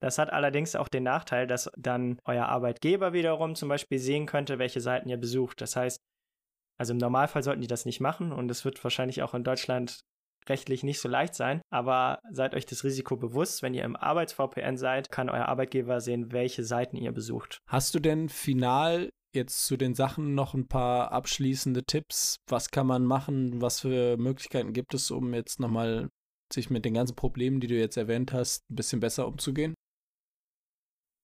Das 0.00 0.18
hat 0.18 0.32
allerdings 0.32 0.76
auch 0.76 0.88
den 0.88 1.04
Nachteil, 1.04 1.46
dass 1.46 1.70
dann 1.76 2.18
euer 2.24 2.46
Arbeitgeber 2.46 3.12
wiederum 3.12 3.54
zum 3.54 3.68
Beispiel 3.68 3.98
sehen 3.98 4.26
könnte, 4.26 4.58
welche 4.58 4.80
Seiten 4.80 5.08
ihr 5.08 5.16
besucht. 5.16 5.60
Das 5.60 5.74
heißt, 5.74 6.00
also 6.78 6.92
im 6.92 6.98
Normalfall 6.98 7.42
sollten 7.42 7.62
die 7.62 7.66
das 7.66 7.86
nicht 7.86 8.00
machen 8.00 8.32
und 8.32 8.50
es 8.50 8.64
wird 8.64 8.82
wahrscheinlich 8.84 9.22
auch 9.22 9.32
in 9.32 9.44
Deutschland 9.44 10.00
rechtlich 10.48 10.82
nicht 10.82 11.00
so 11.00 11.08
leicht 11.08 11.34
sein, 11.34 11.60
aber 11.70 12.20
seid 12.30 12.54
euch 12.54 12.66
das 12.66 12.84
Risiko 12.84 13.16
bewusst, 13.16 13.62
wenn 13.62 13.74
ihr 13.74 13.84
im 13.84 13.96
Arbeits-VPN 13.96 14.76
seid, 14.76 15.10
kann 15.10 15.28
euer 15.28 15.46
Arbeitgeber 15.46 16.00
sehen, 16.00 16.32
welche 16.32 16.64
Seiten 16.64 16.96
ihr 16.96 17.12
besucht. 17.12 17.58
Hast 17.68 17.94
du 17.94 18.00
denn 18.00 18.28
final 18.28 19.10
jetzt 19.34 19.66
zu 19.66 19.76
den 19.76 19.94
Sachen 19.94 20.34
noch 20.34 20.54
ein 20.54 20.68
paar 20.68 21.12
abschließende 21.12 21.84
Tipps? 21.84 22.36
Was 22.48 22.70
kann 22.70 22.86
man 22.86 23.04
machen? 23.04 23.60
Was 23.60 23.80
für 23.80 24.16
Möglichkeiten 24.16 24.72
gibt 24.72 24.94
es, 24.94 25.10
um 25.10 25.34
jetzt 25.34 25.60
nochmal 25.60 26.08
sich 26.52 26.70
mit 26.70 26.84
den 26.84 26.94
ganzen 26.94 27.16
Problemen, 27.16 27.60
die 27.60 27.66
du 27.66 27.74
jetzt 27.74 27.96
erwähnt 27.96 28.32
hast, 28.32 28.62
ein 28.70 28.76
bisschen 28.76 29.00
besser 29.00 29.26
umzugehen? 29.26 29.74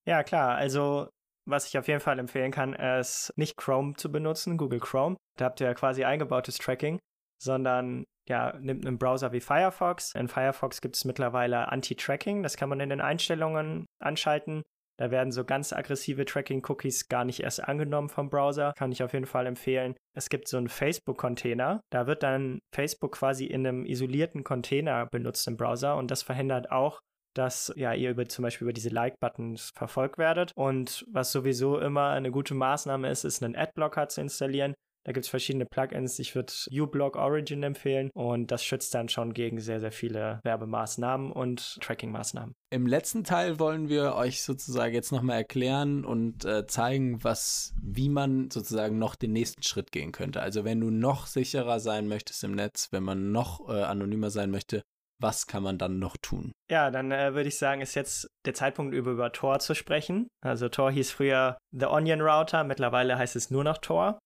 Ja, 0.06 0.22
klar. 0.24 0.56
Also 0.56 1.08
was 1.44 1.66
ich 1.66 1.78
auf 1.78 1.88
jeden 1.88 2.00
Fall 2.00 2.18
empfehlen 2.18 2.52
kann, 2.52 2.74
ist 2.74 3.32
nicht 3.36 3.56
Chrome 3.56 3.94
zu 3.94 4.12
benutzen, 4.12 4.56
Google 4.56 4.80
Chrome. 4.80 5.16
Da 5.36 5.46
habt 5.46 5.60
ihr 5.60 5.66
ja 5.66 5.74
quasi 5.74 6.04
eingebautes 6.04 6.58
Tracking, 6.58 6.98
sondern 7.42 8.04
ja, 8.32 8.58
nimmt 8.58 8.86
einen 8.86 8.96
Browser 8.96 9.32
wie 9.32 9.40
Firefox. 9.40 10.14
In 10.14 10.26
Firefox 10.26 10.80
gibt 10.80 10.96
es 10.96 11.04
mittlerweile 11.04 11.70
Anti-Tracking, 11.70 12.42
das 12.42 12.56
kann 12.56 12.70
man 12.70 12.80
in 12.80 12.88
den 12.88 13.02
Einstellungen 13.02 13.84
anschalten. 14.00 14.62
Da 14.98 15.10
werden 15.10 15.32
so 15.32 15.44
ganz 15.44 15.72
aggressive 15.74 16.24
Tracking-Cookies 16.24 17.08
gar 17.08 17.24
nicht 17.26 17.40
erst 17.40 17.62
angenommen 17.62 18.08
vom 18.08 18.30
Browser. 18.30 18.72
Kann 18.76 18.92
ich 18.92 19.02
auf 19.02 19.12
jeden 19.12 19.26
Fall 19.26 19.46
empfehlen. 19.46 19.94
Es 20.14 20.30
gibt 20.30 20.48
so 20.48 20.56
einen 20.56 20.68
Facebook-Container. 20.68 21.80
Da 21.90 22.06
wird 22.06 22.22
dann 22.22 22.58
Facebook 22.74 23.12
quasi 23.12 23.44
in 23.44 23.66
einem 23.66 23.84
isolierten 23.84 24.44
Container 24.44 25.06
benutzt 25.10 25.46
im 25.46 25.56
Browser 25.58 25.96
und 25.96 26.10
das 26.10 26.22
verhindert 26.22 26.70
auch, 26.70 27.00
dass 27.34 27.72
ja, 27.76 27.92
ihr 27.92 28.10
über, 28.10 28.26
zum 28.26 28.44
Beispiel 28.44 28.66
über 28.66 28.72
diese 28.72 28.90
Like-Buttons 28.90 29.72
verfolgt 29.74 30.16
werdet. 30.16 30.52
Und 30.56 31.04
was 31.10 31.32
sowieso 31.32 31.78
immer 31.78 32.10
eine 32.10 32.30
gute 32.30 32.54
Maßnahme 32.54 33.10
ist, 33.10 33.24
ist 33.24 33.42
einen 33.42 33.56
Adblocker 33.56 34.08
zu 34.08 34.22
installieren. 34.22 34.74
Da 35.04 35.12
gibt 35.12 35.24
es 35.24 35.30
verschiedene 35.30 35.66
Plugins. 35.66 36.18
Ich 36.18 36.34
würde 36.34 36.52
uBlock 36.70 37.16
Origin 37.16 37.62
empfehlen 37.62 38.10
und 38.14 38.50
das 38.50 38.64
schützt 38.64 38.94
dann 38.94 39.08
schon 39.08 39.34
gegen 39.34 39.60
sehr, 39.60 39.80
sehr 39.80 39.92
viele 39.92 40.40
Werbemaßnahmen 40.44 41.32
und 41.32 41.78
Tracking-Maßnahmen. 41.80 42.54
Im 42.70 42.86
letzten 42.86 43.24
Teil 43.24 43.58
wollen 43.58 43.88
wir 43.88 44.14
euch 44.14 44.42
sozusagen 44.42 44.94
jetzt 44.94 45.12
nochmal 45.12 45.38
erklären 45.38 46.04
und 46.04 46.44
äh, 46.44 46.66
zeigen, 46.66 47.22
was, 47.24 47.74
wie 47.82 48.08
man 48.08 48.50
sozusagen 48.50 48.98
noch 48.98 49.14
den 49.14 49.32
nächsten 49.32 49.62
Schritt 49.62 49.92
gehen 49.92 50.12
könnte. 50.12 50.40
Also 50.40 50.64
wenn 50.64 50.80
du 50.80 50.90
noch 50.90 51.26
sicherer 51.26 51.80
sein 51.80 52.08
möchtest 52.08 52.44
im 52.44 52.52
Netz, 52.52 52.88
wenn 52.92 53.02
man 53.02 53.32
noch 53.32 53.68
äh, 53.68 53.82
anonymer 53.82 54.30
sein 54.30 54.50
möchte, 54.50 54.82
was 55.20 55.46
kann 55.46 55.62
man 55.62 55.78
dann 55.78 55.98
noch 55.98 56.16
tun? 56.20 56.52
Ja, 56.70 56.90
dann 56.90 57.12
äh, 57.12 57.34
würde 57.34 57.48
ich 57.48 57.56
sagen, 57.56 57.80
ist 57.80 57.94
jetzt 57.94 58.26
der 58.44 58.54
Zeitpunkt, 58.54 58.94
über, 58.94 59.12
über 59.12 59.32
Tor 59.32 59.60
zu 59.60 59.74
sprechen. 59.74 60.28
Also 60.40 60.68
Tor 60.68 60.90
hieß 60.90 61.12
früher 61.12 61.58
The 61.70 61.86
Onion 61.86 62.20
Router, 62.20 62.64
mittlerweile 62.64 63.16
heißt 63.16 63.36
es 63.36 63.50
nur 63.50 63.64
noch 63.64 63.78
Tor. 63.78 64.18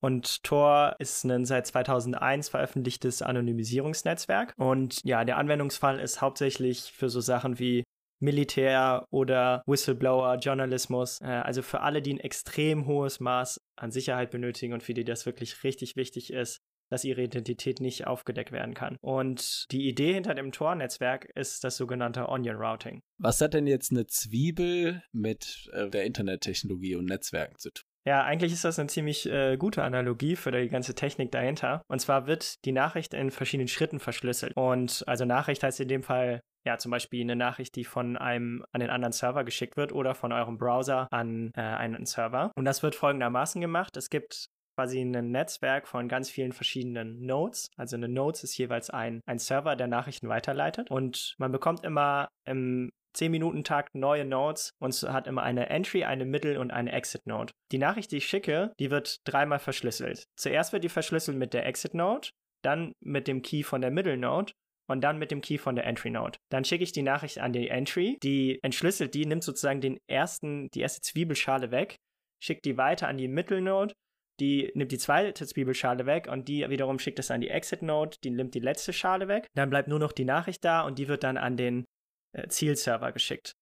Und 0.00 0.42
Tor 0.42 0.96
ist 0.98 1.24
ein 1.24 1.44
seit 1.44 1.66
2001 1.66 2.48
veröffentlichtes 2.48 3.22
Anonymisierungsnetzwerk. 3.22 4.54
Und 4.56 5.00
ja, 5.04 5.24
der 5.24 5.36
Anwendungsfall 5.38 6.00
ist 6.00 6.20
hauptsächlich 6.20 6.92
für 6.92 7.08
so 7.08 7.20
Sachen 7.20 7.58
wie 7.58 7.84
Militär 8.20 9.06
oder 9.10 9.62
Whistleblower, 9.66 10.36
Journalismus. 10.36 11.20
Äh, 11.20 11.26
also 11.26 11.62
für 11.62 11.80
alle, 11.80 12.02
die 12.02 12.14
ein 12.14 12.20
extrem 12.20 12.86
hohes 12.86 13.20
Maß 13.20 13.60
an 13.76 13.90
Sicherheit 13.90 14.30
benötigen 14.30 14.74
und 14.74 14.82
für 14.82 14.94
die 14.94 15.04
das 15.04 15.26
wirklich 15.26 15.64
richtig 15.64 15.96
wichtig 15.96 16.32
ist, 16.32 16.60
dass 16.90 17.04
ihre 17.04 17.22
Identität 17.22 17.80
nicht 17.80 18.06
aufgedeckt 18.06 18.52
werden 18.52 18.74
kann. 18.74 18.96
Und 19.00 19.66
die 19.70 19.88
Idee 19.88 20.12
hinter 20.12 20.34
dem 20.34 20.52
Tor-Netzwerk 20.52 21.30
ist 21.34 21.64
das 21.64 21.76
sogenannte 21.76 22.28
Onion 22.28 22.56
Routing. 22.56 23.00
Was 23.18 23.40
hat 23.40 23.54
denn 23.54 23.66
jetzt 23.66 23.92
eine 23.92 24.06
Zwiebel 24.06 25.02
mit 25.12 25.70
äh, 25.72 25.88
der 25.88 26.04
Internettechnologie 26.04 26.96
und 26.96 27.06
Netzwerken 27.06 27.58
zu 27.58 27.70
tun? 27.70 27.89
Ja, 28.06 28.24
eigentlich 28.24 28.52
ist 28.52 28.64
das 28.64 28.78
eine 28.78 28.88
ziemlich 28.88 29.28
äh, 29.28 29.56
gute 29.56 29.82
Analogie 29.82 30.36
für 30.36 30.50
die 30.50 30.68
ganze 30.68 30.94
Technik 30.94 31.32
dahinter. 31.32 31.82
Und 31.88 32.00
zwar 32.00 32.26
wird 32.26 32.64
die 32.64 32.72
Nachricht 32.72 33.12
in 33.12 33.30
verschiedenen 33.30 33.68
Schritten 33.68 34.00
verschlüsselt. 34.00 34.52
Und 34.56 35.04
also 35.06 35.24
Nachricht 35.24 35.62
heißt 35.62 35.80
in 35.80 35.88
dem 35.88 36.02
Fall 36.02 36.40
ja, 36.66 36.76
zum 36.78 36.90
Beispiel 36.90 37.22
eine 37.22 37.36
Nachricht, 37.36 37.74
die 37.76 37.84
von 37.84 38.16
einem 38.16 38.64
an 38.72 38.80
den 38.80 38.90
anderen 38.90 39.12
Server 39.12 39.44
geschickt 39.44 39.76
wird 39.76 39.92
oder 39.92 40.14
von 40.14 40.32
eurem 40.32 40.58
Browser 40.58 41.08
an 41.10 41.52
äh, 41.56 41.60
einen 41.60 42.04
Server. 42.04 42.52
Und 42.54 42.64
das 42.64 42.82
wird 42.82 42.94
folgendermaßen 42.94 43.60
gemacht. 43.60 43.96
Es 43.96 44.10
gibt 44.10 44.46
quasi 44.76 45.00
ein 45.00 45.30
Netzwerk 45.30 45.88
von 45.88 46.08
ganz 46.08 46.30
vielen 46.30 46.52
verschiedenen 46.52 47.20
Nodes. 47.24 47.68
Also 47.76 47.96
eine 47.96 48.08
Nodes 48.08 48.44
ist 48.44 48.56
jeweils 48.56 48.90
ein, 48.90 49.20
ein 49.26 49.38
Server, 49.38 49.76
der 49.76 49.88
Nachrichten 49.88 50.28
weiterleitet. 50.28 50.90
Und 50.90 51.34
man 51.38 51.52
bekommt 51.52 51.84
immer 51.84 52.28
im 52.46 52.90
10-Minuten-Takt 53.16 53.94
neue 53.94 54.24
Nodes 54.24 54.72
und 54.78 54.94
hat 55.02 55.26
immer 55.26 55.42
eine 55.42 55.68
Entry, 55.70 56.04
eine 56.04 56.24
Middle 56.24 56.60
und 56.60 56.70
eine 56.70 56.92
Exit-Node. 56.92 57.52
Die 57.72 57.78
Nachricht, 57.78 58.12
die 58.12 58.18
ich 58.18 58.26
schicke, 58.26 58.72
die 58.78 58.90
wird 58.90 59.16
dreimal 59.24 59.58
verschlüsselt. 59.58 60.24
Zuerst 60.36 60.72
wird 60.72 60.84
die 60.84 60.88
verschlüsselt 60.88 61.36
mit 61.36 61.54
der 61.54 61.66
Exit-Node, 61.66 62.28
dann 62.62 62.92
mit 63.00 63.28
dem 63.28 63.42
Key 63.42 63.62
von 63.62 63.80
der 63.80 63.90
Middle-Node 63.90 64.52
und 64.90 65.02
dann 65.02 65.18
mit 65.18 65.30
dem 65.30 65.40
Key 65.40 65.56
von 65.56 65.76
der 65.76 65.86
Entry 65.86 66.10
Node. 66.10 66.38
Dann 66.50 66.64
schicke 66.64 66.82
ich 66.82 66.92
die 66.92 67.02
Nachricht 67.02 67.38
an 67.38 67.52
die 67.52 67.68
Entry, 67.68 68.18
die 68.22 68.58
entschlüsselt 68.62 69.14
die, 69.14 69.24
nimmt 69.24 69.44
sozusagen 69.44 69.80
den 69.80 69.98
ersten, 70.08 70.68
die 70.70 70.80
erste 70.80 71.00
Zwiebelschale 71.00 71.70
weg, 71.70 71.96
schickt 72.42 72.64
die 72.64 72.76
weiter 72.76 73.06
an 73.06 73.16
die 73.16 73.28
Middle 73.28 73.60
Node, 73.60 73.94
die 74.40 74.72
nimmt 74.74 74.90
die 74.90 74.98
zweite 74.98 75.46
Zwiebelschale 75.46 76.06
weg 76.06 76.26
und 76.26 76.48
die 76.48 76.68
wiederum 76.68 76.98
schickt 76.98 77.18
es 77.18 77.30
an 77.30 77.40
die 77.40 77.50
Exit 77.50 77.82
Node, 77.82 78.16
die 78.24 78.30
nimmt 78.30 78.54
die 78.54 78.60
letzte 78.60 78.92
Schale 78.92 79.28
weg. 79.28 79.46
Dann 79.54 79.70
bleibt 79.70 79.86
nur 79.86 79.98
noch 79.98 80.12
die 80.12 80.24
Nachricht 80.24 80.64
da 80.64 80.82
und 80.82 80.98
die 80.98 81.08
wird 81.08 81.22
dann 81.22 81.36
an 81.36 81.56
den 81.56 81.84
äh, 82.32 82.48
Zielserver 82.48 83.12
geschickt. 83.12 83.52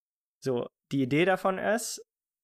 So, 0.42 0.68
die 0.92 1.02
Idee 1.02 1.24
davon 1.24 1.59
ist, 1.59 2.00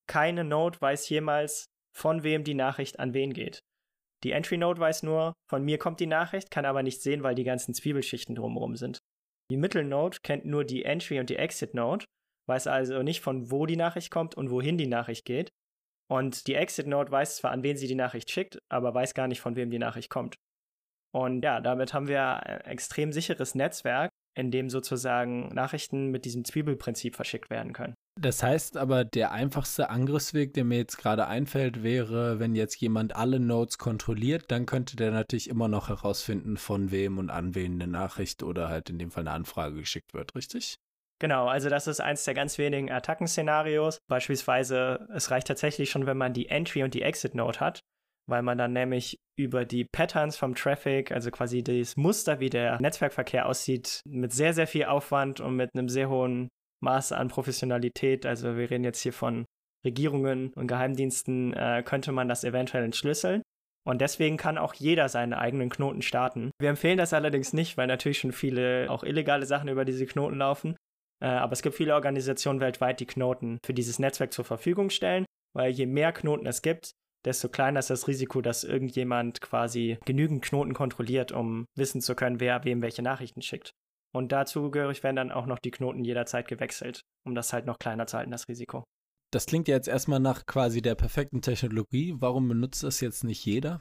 keine 0.06 0.44
Node 0.44 0.80
weiß 0.80 1.08
jemals, 1.08 1.66
von 1.94 2.22
wem 2.22 2.44
die 2.44 2.54
Nachricht 2.54 2.98
an 2.98 3.14
wen 3.14 3.32
geht. 3.32 3.60
Die 4.24 4.32
Entry 4.32 4.56
Node 4.56 4.80
weiß 4.80 5.02
nur, 5.02 5.34
von 5.48 5.64
mir 5.64 5.78
kommt 5.78 6.00
die 6.00 6.06
Nachricht, 6.06 6.50
kann 6.50 6.64
aber 6.64 6.82
nicht 6.82 7.02
sehen, 7.02 7.22
weil 7.22 7.34
die 7.34 7.44
ganzen 7.44 7.74
Zwiebelschichten 7.74 8.34
drumherum 8.34 8.74
sind. 8.76 8.98
Die 9.50 9.56
Middle 9.56 9.84
Node 9.84 10.18
kennt 10.22 10.46
nur 10.46 10.64
die 10.64 10.84
Entry 10.84 11.20
und 11.20 11.28
die 11.28 11.36
Exit 11.36 11.74
Node, 11.74 12.06
weiß 12.48 12.66
also 12.66 13.02
nicht, 13.02 13.20
von 13.20 13.50
wo 13.50 13.66
die 13.66 13.76
Nachricht 13.76 14.10
kommt 14.10 14.34
und 14.34 14.50
wohin 14.50 14.78
die 14.78 14.86
Nachricht 14.86 15.24
geht. 15.26 15.50
Und 16.10 16.46
die 16.46 16.54
Exit 16.54 16.86
Node 16.86 17.10
weiß 17.10 17.36
zwar, 17.36 17.50
an 17.50 17.62
wen 17.62 17.76
sie 17.76 17.86
die 17.86 17.94
Nachricht 17.94 18.30
schickt, 18.30 18.58
aber 18.70 18.94
weiß 18.94 19.14
gar 19.14 19.28
nicht, 19.28 19.40
von 19.40 19.56
wem 19.56 19.70
die 19.70 19.78
Nachricht 19.78 20.10
kommt. 20.10 20.36
Und 21.14 21.42
ja, 21.44 21.60
damit 21.60 21.94
haben 21.94 22.08
wir 22.08 22.44
ein 22.44 22.60
extrem 22.62 23.12
sicheres 23.12 23.54
Netzwerk, 23.54 24.10
in 24.34 24.50
dem 24.50 24.70
sozusagen 24.70 25.48
Nachrichten 25.48 26.10
mit 26.10 26.24
diesem 26.24 26.44
Zwiebelprinzip 26.44 27.16
verschickt 27.16 27.50
werden 27.50 27.72
können. 27.72 27.94
Das 28.20 28.42
heißt 28.42 28.76
aber, 28.76 29.04
der 29.04 29.32
einfachste 29.32 29.90
Angriffsweg, 29.90 30.54
der 30.54 30.64
mir 30.64 30.78
jetzt 30.78 30.98
gerade 30.98 31.26
einfällt, 31.26 31.82
wäre, 31.82 32.38
wenn 32.38 32.54
jetzt 32.54 32.76
jemand 32.76 33.16
alle 33.16 33.40
Nodes 33.40 33.78
kontrolliert, 33.78 34.44
dann 34.52 34.66
könnte 34.66 34.96
der 34.96 35.10
natürlich 35.10 35.50
immer 35.50 35.66
noch 35.66 35.88
herausfinden, 35.88 36.56
von 36.56 36.92
wem 36.92 37.18
und 37.18 37.30
an 37.30 37.54
wen 37.56 37.74
eine 37.74 37.90
Nachricht 37.90 38.44
oder 38.44 38.68
halt 38.68 38.88
in 38.88 38.98
dem 38.98 39.10
Fall 39.10 39.22
eine 39.22 39.32
Anfrage 39.32 39.76
geschickt 39.76 40.14
wird, 40.14 40.34
richtig? 40.36 40.76
Genau, 41.20 41.46
also 41.46 41.68
das 41.68 41.86
ist 41.86 42.00
eins 42.00 42.24
der 42.24 42.34
ganz 42.34 42.58
wenigen 42.58 42.90
Attackenszenarios. 42.90 43.98
Beispielsweise, 44.08 45.08
es 45.12 45.30
reicht 45.30 45.46
tatsächlich 45.48 45.90
schon, 45.90 46.06
wenn 46.06 46.18
man 46.18 46.34
die 46.34 46.48
Entry 46.48 46.82
und 46.82 46.94
die 46.94 47.02
Exit 47.02 47.34
Node 47.34 47.60
hat, 47.60 47.80
weil 48.26 48.42
man 48.42 48.58
dann 48.58 48.72
nämlich 48.72 49.18
über 49.36 49.64
die 49.64 49.84
Patterns 49.84 50.36
vom 50.36 50.54
Traffic, 50.54 51.12
also 51.12 51.30
quasi 51.30 51.62
das 51.62 51.96
Muster, 51.96 52.40
wie 52.40 52.50
der 52.50 52.80
Netzwerkverkehr 52.80 53.46
aussieht, 53.46 54.00
mit 54.06 54.32
sehr, 54.32 54.54
sehr 54.54 54.66
viel 54.66 54.84
Aufwand 54.84 55.40
und 55.40 55.56
mit 55.56 55.70
einem 55.74 55.88
sehr 55.88 56.08
hohen 56.08 56.48
Maß 56.80 57.12
an 57.12 57.28
Professionalität, 57.28 58.26
also 58.26 58.56
wir 58.56 58.70
reden 58.70 58.84
jetzt 58.84 59.00
hier 59.00 59.12
von 59.12 59.44
Regierungen 59.84 60.52
und 60.54 60.66
Geheimdiensten, 60.66 61.52
äh, 61.52 61.82
könnte 61.84 62.12
man 62.12 62.28
das 62.28 62.44
eventuell 62.44 62.84
entschlüsseln. 62.84 63.42
Und 63.86 64.00
deswegen 64.00 64.38
kann 64.38 64.56
auch 64.56 64.72
jeder 64.72 65.10
seine 65.10 65.38
eigenen 65.38 65.68
Knoten 65.68 66.00
starten. 66.00 66.50
Wir 66.58 66.70
empfehlen 66.70 66.96
das 66.96 67.12
allerdings 67.12 67.52
nicht, 67.52 67.76
weil 67.76 67.86
natürlich 67.86 68.18
schon 68.18 68.32
viele 68.32 68.86
auch 68.88 69.04
illegale 69.04 69.44
Sachen 69.44 69.68
über 69.68 69.84
diese 69.84 70.06
Knoten 70.06 70.38
laufen. 70.38 70.74
Äh, 71.22 71.26
aber 71.26 71.52
es 71.52 71.60
gibt 71.60 71.74
viele 71.74 71.94
Organisationen 71.94 72.60
weltweit, 72.60 73.00
die 73.00 73.06
Knoten 73.06 73.58
für 73.64 73.74
dieses 73.74 73.98
Netzwerk 73.98 74.32
zur 74.32 74.46
Verfügung 74.46 74.88
stellen, 74.88 75.26
weil 75.54 75.70
je 75.70 75.86
mehr 75.86 76.12
Knoten 76.12 76.46
es 76.46 76.62
gibt, 76.62 76.92
desto 77.24 77.48
kleiner 77.48 77.80
ist 77.80 77.90
das 77.90 78.08
Risiko, 78.08 78.40
dass 78.40 78.64
irgendjemand 78.64 79.40
quasi 79.40 79.98
genügend 80.04 80.42
Knoten 80.42 80.74
kontrolliert, 80.74 81.32
um 81.32 81.66
wissen 81.76 82.00
zu 82.00 82.14
können, 82.14 82.40
wer 82.40 82.64
wem 82.64 82.82
welche 82.82 83.02
Nachrichten 83.02 83.42
schickt. 83.42 83.72
Und 84.14 84.30
dazugehörig 84.30 85.02
werden 85.02 85.16
dann 85.16 85.32
auch 85.32 85.46
noch 85.46 85.58
die 85.58 85.72
Knoten 85.72 86.04
jederzeit 86.04 86.46
gewechselt, 86.46 87.00
um 87.26 87.34
das 87.34 87.52
halt 87.52 87.66
noch 87.66 87.78
kleiner 87.78 88.06
zu 88.06 88.16
halten, 88.16 88.30
das 88.30 88.48
Risiko. 88.48 88.84
Das 89.32 89.46
klingt 89.46 89.66
ja 89.66 89.74
jetzt 89.74 89.88
erstmal 89.88 90.20
nach 90.20 90.46
quasi 90.46 90.80
der 90.80 90.94
perfekten 90.94 91.42
Technologie. 91.42 92.14
Warum 92.18 92.46
benutzt 92.46 92.84
das 92.84 93.00
jetzt 93.00 93.24
nicht 93.24 93.44
jeder? 93.44 93.80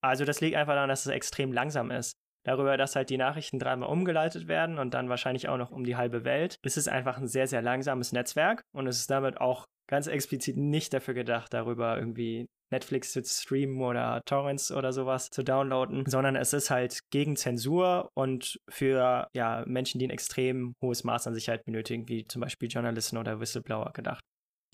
Also 0.00 0.24
das 0.24 0.40
liegt 0.40 0.56
einfach 0.56 0.74
daran, 0.74 0.88
dass 0.88 1.06
es 1.06 1.12
extrem 1.12 1.52
langsam 1.52 1.90
ist. 1.90 2.12
Darüber, 2.44 2.76
dass 2.76 2.96
halt 2.96 3.10
die 3.10 3.18
Nachrichten 3.18 3.58
dreimal 3.58 3.88
umgeleitet 3.88 4.48
werden 4.48 4.78
und 4.78 4.94
dann 4.94 5.08
wahrscheinlich 5.08 5.48
auch 5.48 5.58
noch 5.58 5.70
um 5.70 5.84
die 5.84 5.96
halbe 5.96 6.24
Welt. 6.24 6.56
Es 6.62 6.76
ist 6.76 6.88
einfach 6.88 7.18
ein 7.18 7.28
sehr, 7.28 7.46
sehr 7.46 7.62
langsames 7.62 8.12
Netzwerk 8.12 8.62
und 8.72 8.86
es 8.86 8.98
ist 8.98 9.10
damit 9.10 9.40
auch 9.40 9.66
ganz 9.88 10.06
explizit 10.06 10.56
nicht 10.56 10.92
dafür 10.92 11.14
gedacht, 11.14 11.52
darüber 11.52 11.98
irgendwie 11.98 12.46
Netflix 12.72 13.12
zu 13.12 13.22
streamen 13.22 13.80
oder 13.82 14.22
Torrents 14.24 14.72
oder 14.72 14.92
sowas 14.92 15.28
zu 15.30 15.44
downloaden, 15.44 16.04
sondern 16.06 16.36
es 16.36 16.52
ist 16.52 16.70
halt 16.70 17.00
gegen 17.10 17.36
Zensur 17.36 18.10
und 18.14 18.58
für 18.68 19.28
ja, 19.34 19.62
Menschen, 19.66 19.98
die 19.98 20.06
ein 20.06 20.10
extrem 20.10 20.74
hohes 20.82 21.04
Maß 21.04 21.26
an 21.26 21.34
Sicherheit 21.34 21.64
benötigen, 21.64 22.08
wie 22.08 22.24
zum 22.26 22.40
Beispiel 22.40 22.70
Journalisten 22.70 23.18
oder 23.18 23.38
Whistleblower 23.38 23.92
gedacht. 23.92 24.22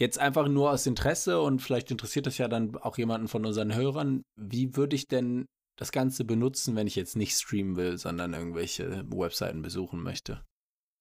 Jetzt 0.00 0.18
einfach 0.20 0.46
nur 0.46 0.70
aus 0.70 0.86
Interesse 0.86 1.40
und 1.40 1.60
vielleicht 1.60 1.90
interessiert 1.90 2.26
das 2.26 2.38
ja 2.38 2.46
dann 2.46 2.76
auch 2.76 2.96
jemanden 2.96 3.26
von 3.26 3.44
unseren 3.44 3.74
Hörern. 3.74 4.22
Wie 4.36 4.76
würde 4.76 4.94
ich 4.94 5.08
denn 5.08 5.46
das 5.76 5.90
Ganze 5.90 6.24
benutzen, 6.24 6.76
wenn 6.76 6.86
ich 6.86 6.94
jetzt 6.94 7.16
nicht 7.16 7.36
streamen 7.36 7.76
will, 7.76 7.98
sondern 7.98 8.32
irgendwelche 8.32 9.04
Webseiten 9.10 9.60
besuchen 9.60 10.00
möchte? 10.00 10.44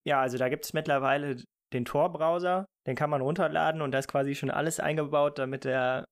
Ja, 0.04 0.22
also 0.22 0.38
da 0.38 0.50
gibt 0.50 0.66
es 0.66 0.74
mittlerweile 0.74 1.44
den 1.74 1.86
Tor-Browser, 1.86 2.66
den 2.88 2.96
kann 2.96 3.10
man 3.10 3.22
runterladen 3.22 3.82
und 3.82 3.92
da 3.92 4.00
ist 4.00 4.08
quasi 4.08 4.34
schon 4.34 4.50
alles 4.50 4.80
eingebaut, 4.80 5.38
damit 5.38 5.66
er 5.66 6.06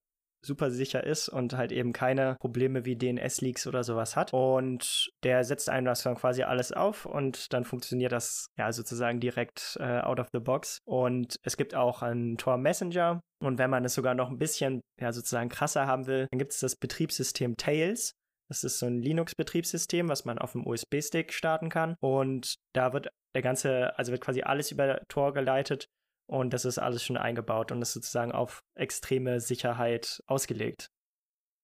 super 0.46 0.70
sicher 0.70 1.04
ist 1.04 1.28
und 1.28 1.54
halt 1.54 1.72
eben 1.72 1.92
keine 1.92 2.36
Probleme 2.40 2.84
wie 2.84 2.96
DNS-Leaks 2.96 3.66
oder 3.66 3.84
sowas 3.84 4.16
hat. 4.16 4.32
Und 4.32 5.10
der 5.22 5.44
setzt 5.44 5.68
einem 5.68 5.86
das 5.86 6.02
dann 6.02 6.14
quasi 6.14 6.44
alles 6.44 6.72
auf 6.72 7.04
und 7.04 7.52
dann 7.52 7.64
funktioniert 7.64 8.12
das 8.12 8.46
ja 8.56 8.72
sozusagen 8.72 9.20
direkt 9.20 9.76
äh, 9.80 10.00
out 10.00 10.20
of 10.20 10.28
the 10.32 10.38
box. 10.38 10.78
Und 10.84 11.36
es 11.42 11.56
gibt 11.56 11.74
auch 11.74 12.02
einen 12.02 12.38
Tor 12.38 12.56
Messenger. 12.58 13.20
Und 13.42 13.58
wenn 13.58 13.70
man 13.70 13.84
es 13.84 13.94
sogar 13.94 14.14
noch 14.14 14.30
ein 14.30 14.38
bisschen 14.38 14.80
ja 15.00 15.12
sozusagen 15.12 15.48
krasser 15.48 15.86
haben 15.86 16.06
will, 16.06 16.26
dann 16.30 16.38
gibt 16.38 16.52
es 16.52 16.60
das 16.60 16.76
Betriebssystem 16.76 17.56
Tails. 17.56 18.12
Das 18.48 18.62
ist 18.62 18.78
so 18.78 18.86
ein 18.86 19.02
Linux-Betriebssystem, 19.02 20.08
was 20.08 20.24
man 20.24 20.38
auf 20.38 20.52
dem 20.52 20.66
USB-Stick 20.66 21.32
starten 21.32 21.68
kann. 21.68 21.96
Und 22.00 22.54
da 22.72 22.92
wird 22.92 23.08
der 23.34 23.42
ganze, 23.42 23.98
also 23.98 24.12
wird 24.12 24.22
quasi 24.22 24.42
alles 24.42 24.70
über 24.70 25.00
Tor 25.08 25.34
geleitet 25.34 25.86
und 26.26 26.52
das 26.52 26.64
ist 26.64 26.78
alles 26.78 27.02
schon 27.02 27.16
eingebaut 27.16 27.72
und 27.72 27.82
ist 27.82 27.92
sozusagen 27.92 28.32
auf 28.32 28.62
extreme 28.74 29.40
Sicherheit 29.40 30.22
ausgelegt. 30.26 30.90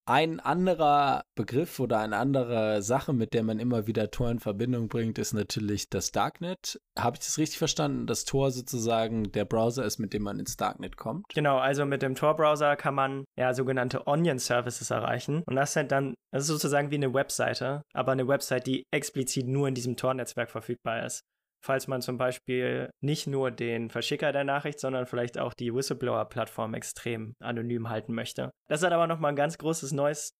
Ein 0.04 0.40
anderer 0.40 1.22
Begriff 1.36 1.78
oder 1.78 2.00
eine 2.00 2.16
andere 2.16 2.82
Sache, 2.82 3.12
mit 3.12 3.34
der 3.34 3.44
man 3.44 3.60
immer 3.60 3.86
wieder 3.86 4.10
Tor 4.10 4.32
in 4.32 4.40
Verbindung 4.40 4.88
bringt, 4.88 5.16
ist 5.16 5.32
natürlich 5.32 5.90
das 5.90 6.10
Darknet. 6.10 6.80
Habe 6.98 7.16
ich 7.16 7.24
das 7.24 7.38
richtig 7.38 7.58
verstanden, 7.58 8.08
dass 8.08 8.24
Tor 8.24 8.50
sozusagen 8.50 9.30
der 9.30 9.44
Browser 9.44 9.84
ist, 9.84 10.00
mit 10.00 10.12
dem 10.12 10.24
man 10.24 10.40
ins 10.40 10.56
Darknet 10.56 10.96
kommt? 10.96 11.26
Genau, 11.32 11.58
also 11.58 11.86
mit 11.86 12.02
dem 12.02 12.16
Tor-Browser 12.16 12.74
kann 12.74 12.96
man 12.96 13.24
ja 13.38 13.54
sogenannte 13.54 14.04
Onion-Services 14.08 14.90
erreichen. 14.90 15.44
Und 15.46 15.54
das 15.54 15.72
sind 15.72 15.92
dann, 15.92 16.14
das 16.32 16.42
ist 16.42 16.48
sozusagen 16.48 16.90
wie 16.90 16.96
eine 16.96 17.14
Webseite, 17.14 17.82
aber 17.94 18.10
eine 18.10 18.26
Website, 18.26 18.66
die 18.66 18.82
explizit 18.92 19.46
nur 19.46 19.68
in 19.68 19.76
diesem 19.76 19.96
Tor-Netzwerk 19.96 20.50
verfügbar 20.50 21.06
ist 21.06 21.22
falls 21.62 21.88
man 21.88 22.02
zum 22.02 22.18
Beispiel 22.18 22.90
nicht 23.00 23.26
nur 23.26 23.50
den 23.50 23.90
Verschicker 23.90 24.32
der 24.32 24.44
Nachricht, 24.44 24.80
sondern 24.80 25.06
vielleicht 25.06 25.38
auch 25.38 25.54
die 25.54 25.72
Whistleblower-Plattform 25.72 26.74
extrem 26.74 27.34
anonym 27.40 27.88
halten 27.88 28.14
möchte. 28.14 28.50
Das 28.68 28.82
hat 28.82 28.92
aber 28.92 29.06
nochmal 29.06 29.32
ein 29.32 29.36
ganz 29.36 29.58
großes 29.58 29.92
neues 29.92 30.34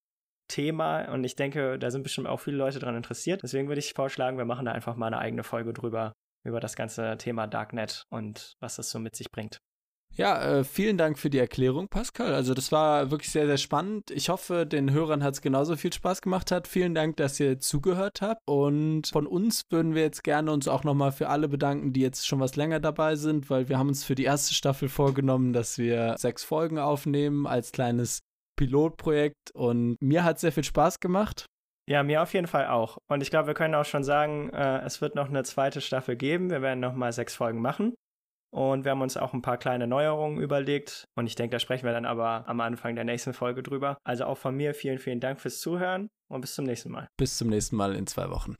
Thema 0.49 1.05
und 1.13 1.25
ich 1.25 1.37
denke, 1.37 1.79
da 1.79 1.91
sind 1.91 2.03
bestimmt 2.03 2.27
auch 2.27 2.41
viele 2.41 2.57
Leute 2.57 2.79
daran 2.79 2.97
interessiert. 2.97 3.43
Deswegen 3.43 3.69
würde 3.69 3.79
ich 3.79 3.95
vorschlagen, 3.95 4.39
wir 4.39 4.45
machen 4.45 4.67
da 4.67 4.73
einfach 4.73 4.97
mal 4.97 5.07
eine 5.07 5.19
eigene 5.19 5.45
Folge 5.45 5.73
drüber, 5.73 6.13
über 6.45 6.61
das 6.61 6.77
ganze 6.77 7.17
Thema 7.17 7.47
Darknet 7.47 8.05
und 8.11 8.55
was 8.61 8.77
das 8.77 8.91
so 8.91 8.99
mit 8.99 9.17
sich 9.17 9.31
bringt. 9.31 9.59
Ja, 10.15 10.59
äh, 10.59 10.65
vielen 10.65 10.99
Dank 10.99 11.19
für 11.19 11.31
die 11.31 11.39
Erklärung, 11.39 11.89
Pascal. 11.89 12.35
Also 12.35 12.53
das 12.53 12.71
war 12.71 13.11
wirklich 13.11 13.31
sehr, 13.31 13.47
sehr 13.47 13.57
spannend. 13.57 14.11
Ich 14.11 14.29
hoffe, 14.29 14.67
den 14.67 14.93
Hörern 14.93 15.25
hat 15.25 15.35
es 15.35 15.41
genauso 15.41 15.75
viel 15.77 15.93
Spaß 15.93 16.21
gemacht 16.21 16.51
hat. 16.51 16.69
Vielen 16.69 16.95
Dank, 16.95 17.17
dass 17.17 17.41
ihr 17.41 17.59
zugehört 17.61 18.21
habt. 18.21 18.43
Und 18.47 19.07
von 19.07 19.27
uns 19.27 19.63
würden 19.71 19.95
wir 19.95 20.03
jetzt 20.03 20.23
gerne 20.23 20.53
uns 20.53 20.69
auch 20.69 20.85
nochmal 20.85 21.13
für 21.13 21.31
alle 21.31 21.49
bedanken, 21.49 21.95
die 21.95 22.03
jetzt 22.03 22.27
schon 22.27 22.41
was 22.41 22.57
länger 22.57 22.79
dabei 22.79 23.17
sind, 23.17 23.49
weil 23.49 23.71
wir 23.71 23.79
haben 23.79 23.89
uns 23.89 24.05
für 24.05 24.15
die 24.15 24.25
erste 24.25 24.53
Staffel 24.53 24.91
vorgenommen, 24.91 25.55
dass 25.55 25.79
wir 25.79 26.17
sechs 26.19 26.45
Folgen 26.45 26.79
aufnehmen 26.79 27.47
als 27.47 27.73
kleines 27.73 28.21
Pilotprojekt. 28.57 29.51
Und 29.55 29.97
mir 30.03 30.25
hat 30.25 30.39
sehr 30.39 30.53
viel 30.53 30.65
Spaß 30.65 31.01
gemacht. 31.01 31.47
Ja, 31.89 32.03
mir 32.03 32.23
auf 32.23 32.35
jeden 32.35 32.47
Fall 32.47 32.67
auch. 32.67 32.99
Und 33.09 33.23
ich 33.23 33.31
glaube, 33.31 33.49
wir 33.49 33.55
können 33.55 33.75
auch 33.75 33.87
schon 33.87 34.05
sagen, 34.05 34.51
äh, 34.51 34.83
es 34.83 35.01
wird 35.01 35.15
noch 35.15 35.31
eine 35.31 35.43
zweite 35.43 35.81
Staffel 35.81 36.17
geben. 36.17 36.51
Wir 36.51 36.61
werden 36.61 36.81
nochmal 36.81 37.13
sechs 37.15 37.35
Folgen 37.35 37.63
machen. 37.63 37.95
Und 38.53 38.85
wir 38.85 38.91
haben 38.91 39.01
uns 39.01 39.17
auch 39.17 39.33
ein 39.33 39.43
paar 39.43 39.57
kleine 39.57 39.87
Neuerungen 39.87 40.39
überlegt. 40.39 41.09
Und 41.15 41.27
ich 41.27 41.35
denke, 41.35 41.55
da 41.55 41.59
sprechen 41.59 41.87
wir 41.87 41.93
dann 41.93 42.05
aber 42.05 42.45
am 42.47 42.61
Anfang 42.61 42.95
der 42.95 43.05
nächsten 43.05 43.33
Folge 43.33 43.63
drüber. 43.63 43.97
Also 44.05 44.27
auch 44.27 44.39
von 44.39 44.55
mir 44.55 44.75
vielen, 44.75 44.99
vielen 44.99 45.21
Dank 45.21 45.41
fürs 45.41 45.61
Zuhören 45.61 46.11
und 46.29 46.43
bis 46.43 46.55
zum 46.55 46.67
nächsten 46.67 46.91
Mal. 46.91 47.09
Bis 47.17 47.39
zum 47.39 47.49
nächsten 47.49 47.77
Mal 47.77 47.95
in 47.97 48.07
zwei 48.07 48.29
Wochen. 48.31 48.55